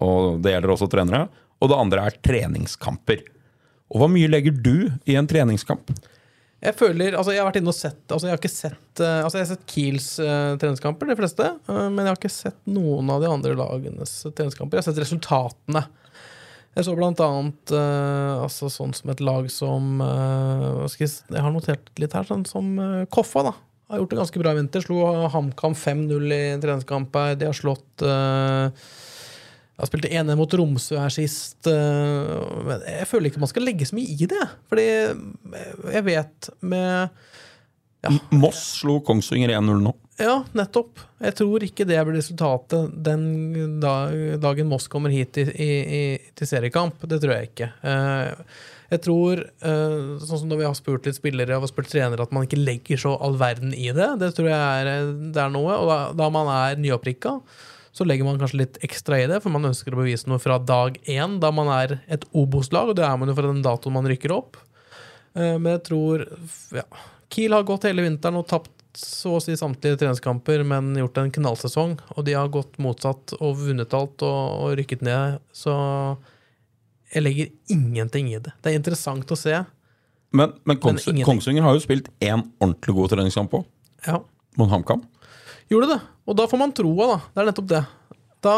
[0.00, 1.26] Og det gjelder også trenere.
[1.60, 3.24] Og det andre er treningskamper.
[3.90, 5.90] Og hva mye legger du i en treningskamp?
[6.60, 9.22] Jeg føler, altså jeg har vært inne og sett altså Jeg har ikke sett eh,
[9.24, 11.46] Altså jeg har sett Kiels uh, treningskamper, de fleste.
[11.56, 14.76] eh, men jeg har ikke sett noen av de andre lagenes treningskamper.
[14.76, 15.82] Jeg har sett resultatene.
[16.76, 21.54] Jeg så blant annet eh, altså sånn som et lag som eh, jeg, jeg har
[21.54, 23.48] notert litt her, sånn som eh, Koffa.
[23.48, 23.56] da
[23.90, 24.84] Har gjort det ganske bra i vinter.
[24.84, 25.02] Slo
[25.34, 27.38] HamKam 5-0 i en treningskamp her.
[27.40, 28.70] De har slått uh,
[29.80, 31.66] jeg spilte 1-1 mot Romsø her sist.
[31.66, 32.32] eh,
[32.66, 34.46] men jeg føler ikke man skal legge så mye i det.
[34.68, 34.88] Fordi
[35.94, 37.08] jeg vet med
[38.32, 39.94] Moss slo Kongsvinger 1-0 nå.
[40.20, 41.00] Ja, nettopp.
[41.20, 45.70] Jeg tror ikke det blir resultatet den dagen Moss kommer hit i, i,
[46.00, 46.02] i,
[46.36, 47.00] til seriekamp.
[47.08, 47.70] Det tror jeg ikke.
[48.90, 52.22] Eh, Jeg tror, eh, sånn som når vi har spurt litt spillere og spurt trenere,
[52.22, 54.18] at man ikke legger så all verden i det.
[54.18, 55.76] Det tror jeg er, det er noe.
[55.78, 57.40] Og da, da man er nyopprikka,
[57.92, 60.58] så legger man kanskje litt ekstra i det, for man ønsker å bevise noe fra
[60.58, 63.94] dag én, da man er et Obos-lag, og det er man jo fra den datoen
[63.94, 64.56] man rykker opp.
[65.34, 66.26] Eh, Men jeg tror
[66.74, 66.84] ja,
[67.30, 71.30] Kiel har gått hele vinteren og tapt så å si samtlige treningskamper, men gjort en
[71.30, 71.92] knallsesong.
[72.16, 75.38] Og de har gått motsatt og vunnet alt og, og rykket ned.
[75.54, 75.70] Så
[77.10, 78.52] jeg legger ingenting i det.
[78.62, 79.56] Det er interessant å se.
[80.36, 83.64] Men, men Kongs men Kongsvinger har jo spilt én ordentlig god treningskamp på,
[84.06, 84.20] Ja,
[84.56, 85.02] mot HamKam.
[85.70, 86.00] gjorde det.
[86.30, 87.16] Og da får man troa, da.
[87.34, 87.80] Det er nettopp det.
[88.46, 88.54] Da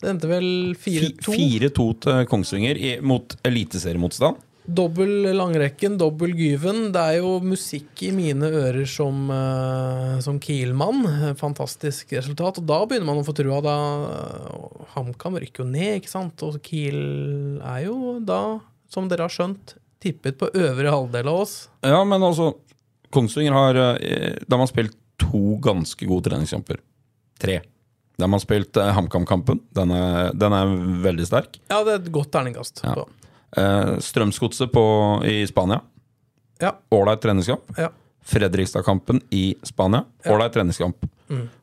[0.00, 0.46] Det endte vel
[0.80, 1.34] 4-2.
[1.36, 4.40] 4-2 til Kongsvinger mot eliteseriemotstand.
[4.70, 6.92] Dobbel langrekken, dobbel gyven.
[6.94, 11.34] Det er jo musikk i mine ører som, uh, som Kiel-mann.
[11.40, 12.60] Fantastisk resultat.
[12.62, 13.58] Og da begynner man å få trua.
[13.64, 13.74] Da
[14.94, 16.44] HamKam rykker jo ned, ikke sant.
[16.46, 17.00] Og Kiel
[17.62, 18.40] er jo da,
[18.92, 21.56] som dere har skjønt, tippet på øvre halvdel av oss.
[21.84, 22.52] Ja, men altså
[23.12, 26.78] Kongsvinger har Da De har spilt to ganske gode treningskamper.
[27.42, 27.58] Tre.
[28.20, 29.60] De har spilt eh, HamKam-kampen.
[29.76, 30.72] Den, er- den er
[31.04, 31.58] veldig sterk.
[31.72, 32.82] Ja, det er et godt terningkast.
[32.84, 32.94] Ja.
[33.00, 33.06] på.
[33.56, 34.76] Eh, Strømsgodset
[35.26, 35.80] i Spania.
[36.60, 36.74] Ja.
[36.92, 37.72] Ålreit treningskamp.
[37.78, 37.88] Ja.
[38.30, 40.04] Fredrikstad-kampen i Spania.
[40.28, 41.06] Ålreit treningskamp.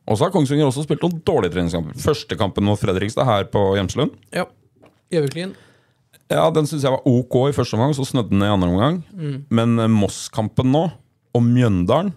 [0.08, 1.96] Og så har Kongsvinger også spilt noen dårlige treningskamper.
[2.00, 4.16] Første kampen mot Fredrikstad her på Hjemslund.
[4.32, 4.46] ja.
[5.08, 5.54] Gjøviklin.
[6.28, 8.98] Ja, Den syns jeg var ok i første omgang, så snødde den i andre omgang.
[9.48, 10.82] Men eh, Moss-kampen nå,
[11.32, 12.12] og Mjøndalen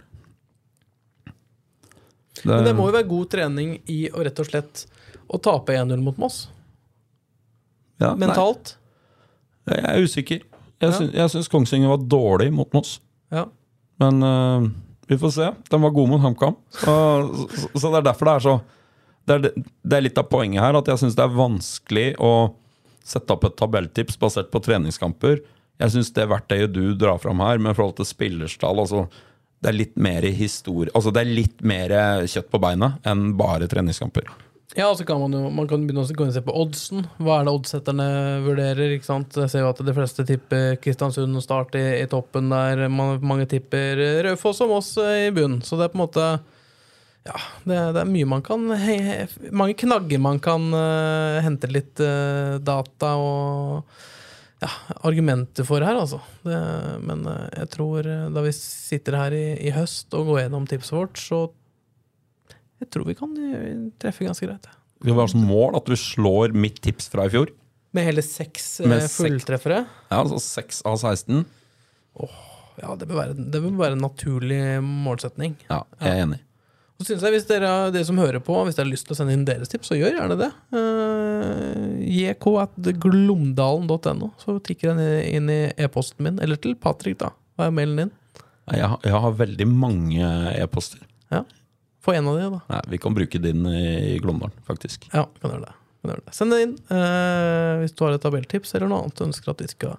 [2.43, 4.85] Men det må jo være god trening i å rett og slett
[5.31, 6.49] å tape 1-0 mot Moss.
[8.01, 8.75] ja, Mentalt.
[9.69, 10.45] Jeg er usikker.
[10.81, 12.95] Jeg, syns, jeg syns Kongsvinger var dårlig mot Moss.
[13.33, 13.45] Ja.
[14.01, 14.69] Men uh,
[15.11, 15.49] vi får se.
[15.69, 16.57] De var gode mot HamKam.
[16.73, 16.93] Så,
[17.53, 18.55] så, så det er derfor det er så
[19.29, 22.31] det er, det er litt av poenget her, at jeg syns det er vanskelig å
[23.05, 25.41] sette opp et tabelltips basert på treningskamper.
[25.81, 29.05] Jeg syns det verktøyet du drar fram her, med forhold til spillerstall altså,
[29.61, 31.93] Det er litt mer historie Altså det er litt mer
[32.29, 34.27] kjøtt på beinet enn bare treningskamper.
[34.75, 37.03] Ja, så kan man jo man kan begynne å se på oddsen.
[37.19, 38.07] Hva er det oddsetterne
[38.45, 38.93] vurderer?
[38.95, 39.35] ikke sant?
[39.35, 42.85] Jeg ser jo at de fleste tipper Kristiansund og Start i, i toppen der.
[42.87, 45.59] Man, mange tipper Raufoss og Moss i bunn.
[45.65, 46.29] Så det er på en måte
[47.27, 47.35] Ja,
[47.67, 48.95] det, det er mye man kan he,
[49.51, 53.91] Mange knagger man kan uh, hente litt uh, data og
[54.61, 54.69] ja,
[55.03, 56.19] argumenter for her, altså.
[56.45, 56.57] Det,
[57.01, 60.93] men eh, jeg tror da vi sitter her i, i høst og går gjennom tipset
[60.93, 61.39] vårt, så
[62.81, 64.65] jeg tror vi kan eh, treffe ganske greit.
[65.01, 67.47] Det var som mål at du slår mitt tips fra i fjor.
[67.95, 69.79] Med hele seks eh, Med fulltreffere?
[70.09, 71.45] Ja, altså seks av 16.
[72.81, 75.53] Ja, det bør, være, det bør være en naturlig målsetning.
[75.69, 76.39] Ja, jeg er enig.
[77.01, 79.17] Så synes jeg Hvis dere, dere som hører på, hvis dere har lyst til å
[79.17, 80.51] sende inn deres tips, så gjør gjerne det.
[80.69, 86.37] Uh, jk.glomdalen.no, så tikker den inn i e-posten min.
[86.45, 87.29] Eller til Patrick, da.
[87.57, 88.11] Hva er mailen din?
[88.71, 90.21] Jeg har, jeg har veldig mange
[90.61, 91.01] e-poster.
[91.33, 91.41] Ja.
[92.01, 92.59] Få en av de, da.
[92.71, 95.05] Nei, Vi kan bruke din i Glåmdalen, faktisk.
[95.13, 95.75] Ja, kan gjøre det.
[96.01, 96.33] Kan gjøre det.
[96.33, 99.61] Send det inn eh, hvis du har et tabelltips eller noe annet du ønsker at
[99.61, 99.95] vi skal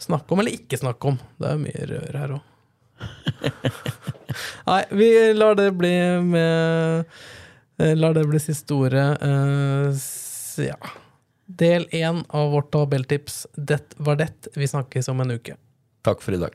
[0.00, 1.20] snakke om, eller ikke snakke om.
[1.36, 2.50] Det er jo mye rør her òg.
[4.70, 7.16] Nei, vi lar det bli med
[7.98, 9.06] Lar det bli siste ordet.
[9.26, 10.04] Eh,
[10.62, 10.78] ja.
[11.46, 13.46] Del én av vårt tabelltips.
[13.54, 14.30] Det var det.
[14.54, 15.56] Vi snakkes om en uke.
[16.06, 16.54] Takk for i dag.